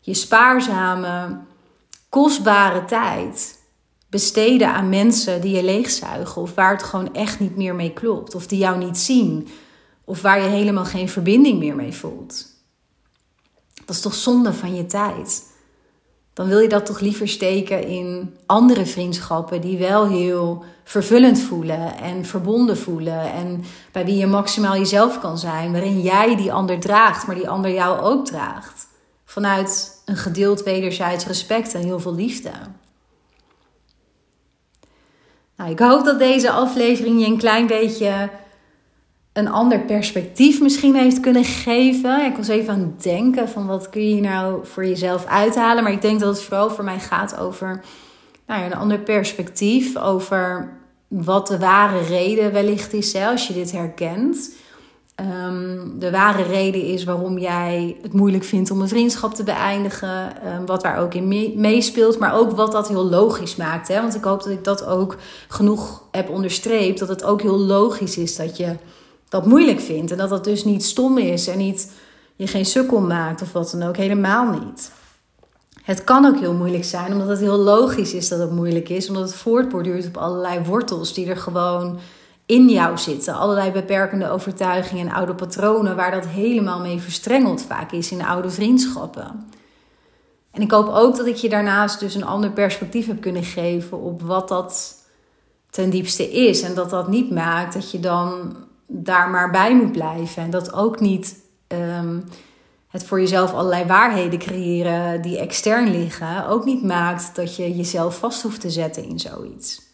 je 0.00 0.14
spaarzame, 0.14 1.38
kostbare 2.08 2.84
tijd 2.84 3.58
besteden 4.10 4.74
aan 4.74 4.88
mensen 4.88 5.40
die 5.40 5.56
je 5.56 5.64
leegzuigen? 5.64 6.42
Of 6.42 6.54
waar 6.54 6.72
het 6.72 6.82
gewoon 6.82 7.14
echt 7.14 7.40
niet 7.40 7.56
meer 7.56 7.74
mee 7.74 7.92
klopt? 7.92 8.34
Of 8.34 8.46
die 8.46 8.58
jou 8.58 8.78
niet 8.78 8.98
zien? 8.98 9.48
Of 10.04 10.22
waar 10.22 10.40
je 10.40 10.48
helemaal 10.48 10.84
geen 10.84 11.08
verbinding 11.08 11.58
meer 11.58 11.76
mee 11.76 11.94
voelt? 11.94 12.56
Dat 13.88 13.96
is 13.96 14.02
toch 14.02 14.14
zonde 14.14 14.52
van 14.52 14.74
je 14.74 14.86
tijd? 14.86 15.42
Dan 16.32 16.48
wil 16.48 16.58
je 16.58 16.68
dat 16.68 16.86
toch 16.86 17.00
liever 17.00 17.28
steken 17.28 17.86
in 17.86 18.36
andere 18.46 18.86
vriendschappen 18.86 19.60
die 19.60 19.78
wel 19.78 20.06
heel 20.06 20.64
vervullend 20.84 21.40
voelen 21.40 21.98
en 21.98 22.24
verbonden 22.24 22.78
voelen. 22.78 23.32
En 23.32 23.64
bij 23.92 24.04
wie 24.04 24.16
je 24.16 24.26
maximaal 24.26 24.76
jezelf 24.76 25.20
kan 25.20 25.38
zijn, 25.38 25.72
waarin 25.72 26.00
jij 26.00 26.36
die 26.36 26.52
ander 26.52 26.80
draagt, 26.80 27.26
maar 27.26 27.36
die 27.36 27.48
ander 27.48 27.72
jou 27.72 28.00
ook 28.00 28.26
draagt. 28.26 28.86
Vanuit 29.24 30.02
een 30.04 30.16
gedeeld 30.16 30.62
wederzijds 30.62 31.26
respect 31.26 31.74
en 31.74 31.82
heel 31.82 32.00
veel 32.00 32.14
liefde. 32.14 32.50
Nou, 35.56 35.70
ik 35.70 35.78
hoop 35.78 36.04
dat 36.04 36.18
deze 36.18 36.50
aflevering 36.50 37.20
je 37.20 37.26
een 37.26 37.38
klein 37.38 37.66
beetje 37.66 38.30
een 39.38 39.50
ander 39.50 39.80
perspectief 39.80 40.60
misschien 40.60 40.94
heeft 40.94 41.20
kunnen 41.20 41.44
geven. 41.44 42.24
Ik 42.24 42.36
was 42.36 42.48
even 42.48 42.74
aan 42.74 42.80
het 42.80 43.02
denken 43.02 43.48
van 43.48 43.66
wat 43.66 43.88
kun 43.88 44.08
je 44.14 44.20
nou 44.20 44.66
voor 44.66 44.86
jezelf 44.86 45.26
uithalen. 45.26 45.82
Maar 45.82 45.92
ik 45.92 46.02
denk 46.02 46.20
dat 46.20 46.34
het 46.34 46.44
vooral 46.44 46.70
voor 46.70 46.84
mij 46.84 47.00
gaat 47.00 47.38
over 47.38 47.80
nou 48.46 48.60
ja, 48.60 48.66
een 48.66 48.74
ander 48.74 48.98
perspectief. 48.98 49.96
Over 49.96 50.72
wat 51.08 51.46
de 51.46 51.58
ware 51.58 52.00
reden 52.00 52.52
wellicht 52.52 52.92
is 52.92 53.14
als 53.14 53.46
je 53.46 53.54
dit 53.54 53.72
herkent. 53.72 54.54
Ehm, 55.14 55.98
de 55.98 56.10
ware 56.10 56.42
reden 56.42 56.82
is 56.82 57.04
waarom 57.04 57.38
jij 57.38 57.96
het 58.02 58.12
moeilijk 58.12 58.44
vindt 58.44 58.70
om 58.70 58.80
een 58.80 58.88
vriendschap 58.88 59.34
te 59.34 59.44
beëindigen. 59.44 60.32
Um, 60.46 60.66
wat 60.66 60.82
daar 60.82 60.98
ook 60.98 61.14
in 61.14 61.28
meespeelt. 61.60 62.18
Maar 62.18 62.34
ook 62.34 62.50
wat 62.50 62.72
dat 62.72 62.88
heel 62.88 63.04
logisch 63.04 63.56
maakt. 63.56 63.88
Hè? 63.88 64.00
Want 64.00 64.14
ik 64.14 64.24
hoop 64.24 64.42
dat 64.42 64.52
ik 64.52 64.64
dat 64.64 64.86
ook 64.86 65.16
genoeg 65.48 66.02
heb 66.10 66.28
onderstreept. 66.28 66.98
Dat 66.98 67.08
het 67.08 67.24
ook 67.24 67.42
heel 67.42 67.58
logisch 67.58 68.16
is 68.16 68.36
dat 68.36 68.56
je 68.56 68.76
dat 69.28 69.46
moeilijk 69.46 69.80
vindt. 69.80 70.10
En 70.10 70.18
dat 70.18 70.28
dat 70.28 70.44
dus 70.44 70.64
niet 70.64 70.84
stom 70.84 71.18
is 71.18 71.46
en 71.46 71.58
niet 71.58 71.92
je 72.36 72.46
geen 72.46 72.66
sukkel 72.66 73.00
maakt 73.00 73.42
of 73.42 73.52
wat 73.52 73.70
dan 73.70 73.88
ook. 73.88 73.96
Helemaal 73.96 74.58
niet. 74.60 74.92
Het 75.82 76.04
kan 76.04 76.24
ook 76.24 76.38
heel 76.38 76.54
moeilijk 76.54 76.84
zijn, 76.84 77.12
omdat 77.12 77.28
het 77.28 77.38
heel 77.38 77.56
logisch 77.56 78.12
is 78.12 78.28
dat 78.28 78.38
het 78.38 78.50
moeilijk 78.50 78.88
is. 78.88 79.08
Omdat 79.08 79.22
het 79.22 79.34
voortborduurt 79.34 80.06
op 80.06 80.16
allerlei 80.16 80.60
wortels 80.64 81.14
die 81.14 81.26
er 81.26 81.36
gewoon 81.36 81.98
in 82.46 82.68
jou 82.68 82.98
zitten. 82.98 83.34
Allerlei 83.34 83.70
beperkende 83.70 84.30
overtuigingen 84.30 85.08
en 85.08 85.14
oude 85.14 85.34
patronen 85.34 85.96
waar 85.96 86.10
dat 86.10 86.26
helemaal 86.26 86.80
mee 86.80 87.00
verstrengeld 87.00 87.62
vaak 87.62 87.92
is 87.92 88.10
in 88.10 88.24
oude 88.24 88.50
vriendschappen. 88.50 89.48
En 90.50 90.62
ik 90.62 90.70
hoop 90.70 90.88
ook 90.88 91.16
dat 91.16 91.26
ik 91.26 91.36
je 91.36 91.48
daarnaast 91.48 92.00
dus 92.00 92.14
een 92.14 92.24
ander 92.24 92.50
perspectief 92.50 93.06
heb 93.06 93.20
kunnen 93.20 93.44
geven 93.44 94.00
op 94.00 94.22
wat 94.22 94.48
dat 94.48 94.94
ten 95.70 95.90
diepste 95.90 96.30
is. 96.30 96.62
En 96.62 96.74
dat 96.74 96.90
dat 96.90 97.08
niet 97.08 97.30
maakt 97.30 97.72
dat 97.72 97.90
je 97.90 98.00
dan 98.00 98.56
daar 98.88 99.30
maar 99.30 99.50
bij 99.50 99.74
moet 99.74 99.92
blijven. 99.92 100.42
En 100.42 100.50
dat 100.50 100.72
ook 100.72 101.00
niet 101.00 101.40
ehm, 101.66 102.20
het 102.88 103.04
voor 103.04 103.20
jezelf 103.20 103.52
allerlei 103.52 103.84
waarheden 103.84 104.38
creëren 104.38 105.22
die 105.22 105.38
extern 105.38 105.90
liggen, 105.90 106.46
ook 106.46 106.64
niet 106.64 106.82
maakt 106.82 107.36
dat 107.36 107.56
je 107.56 107.76
jezelf 107.76 108.18
vast 108.18 108.42
hoeft 108.42 108.60
te 108.60 108.70
zetten 108.70 109.04
in 109.04 109.18
zoiets. 109.18 109.86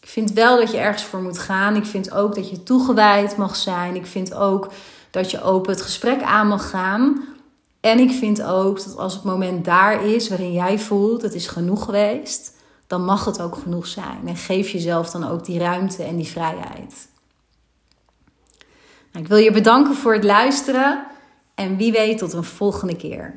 Ik 0.00 0.08
vind 0.08 0.32
wel 0.32 0.58
dat 0.58 0.70
je 0.70 0.78
ergens 0.78 1.04
voor 1.04 1.22
moet 1.22 1.38
gaan. 1.38 1.76
Ik 1.76 1.84
vind 1.84 2.12
ook 2.12 2.34
dat 2.34 2.50
je 2.50 2.62
toegewijd 2.62 3.36
mag 3.36 3.56
zijn. 3.56 3.96
Ik 3.96 4.06
vind 4.06 4.34
ook 4.34 4.70
dat 5.10 5.30
je 5.30 5.42
open 5.42 5.72
het 5.72 5.82
gesprek 5.82 6.22
aan 6.22 6.48
mag 6.48 6.70
gaan. 6.70 7.24
En 7.80 7.98
ik 7.98 8.10
vind 8.10 8.42
ook 8.42 8.84
dat 8.84 8.96
als 8.96 9.14
het 9.14 9.22
moment 9.22 9.64
daar 9.64 10.04
is 10.04 10.28
waarin 10.28 10.52
jij 10.52 10.78
voelt 10.78 11.22
het 11.22 11.34
is 11.34 11.46
genoeg 11.46 11.84
geweest, 11.84 12.56
dan 12.86 13.04
mag 13.04 13.24
het 13.24 13.42
ook 13.42 13.56
genoeg 13.56 13.86
zijn. 13.86 14.20
En 14.24 14.36
geef 14.36 14.70
jezelf 14.70 15.10
dan 15.10 15.28
ook 15.28 15.44
die 15.44 15.58
ruimte 15.58 16.02
en 16.02 16.16
die 16.16 16.26
vrijheid. 16.26 17.08
Nou, 19.12 19.24
ik 19.24 19.30
wil 19.30 19.38
je 19.38 19.50
bedanken 19.50 19.94
voor 19.94 20.12
het 20.12 20.24
luisteren 20.24 21.06
en 21.54 21.76
wie 21.76 21.92
weet 21.92 22.18
tot 22.18 22.32
een 22.32 22.44
volgende 22.44 22.96
keer. 22.96 23.34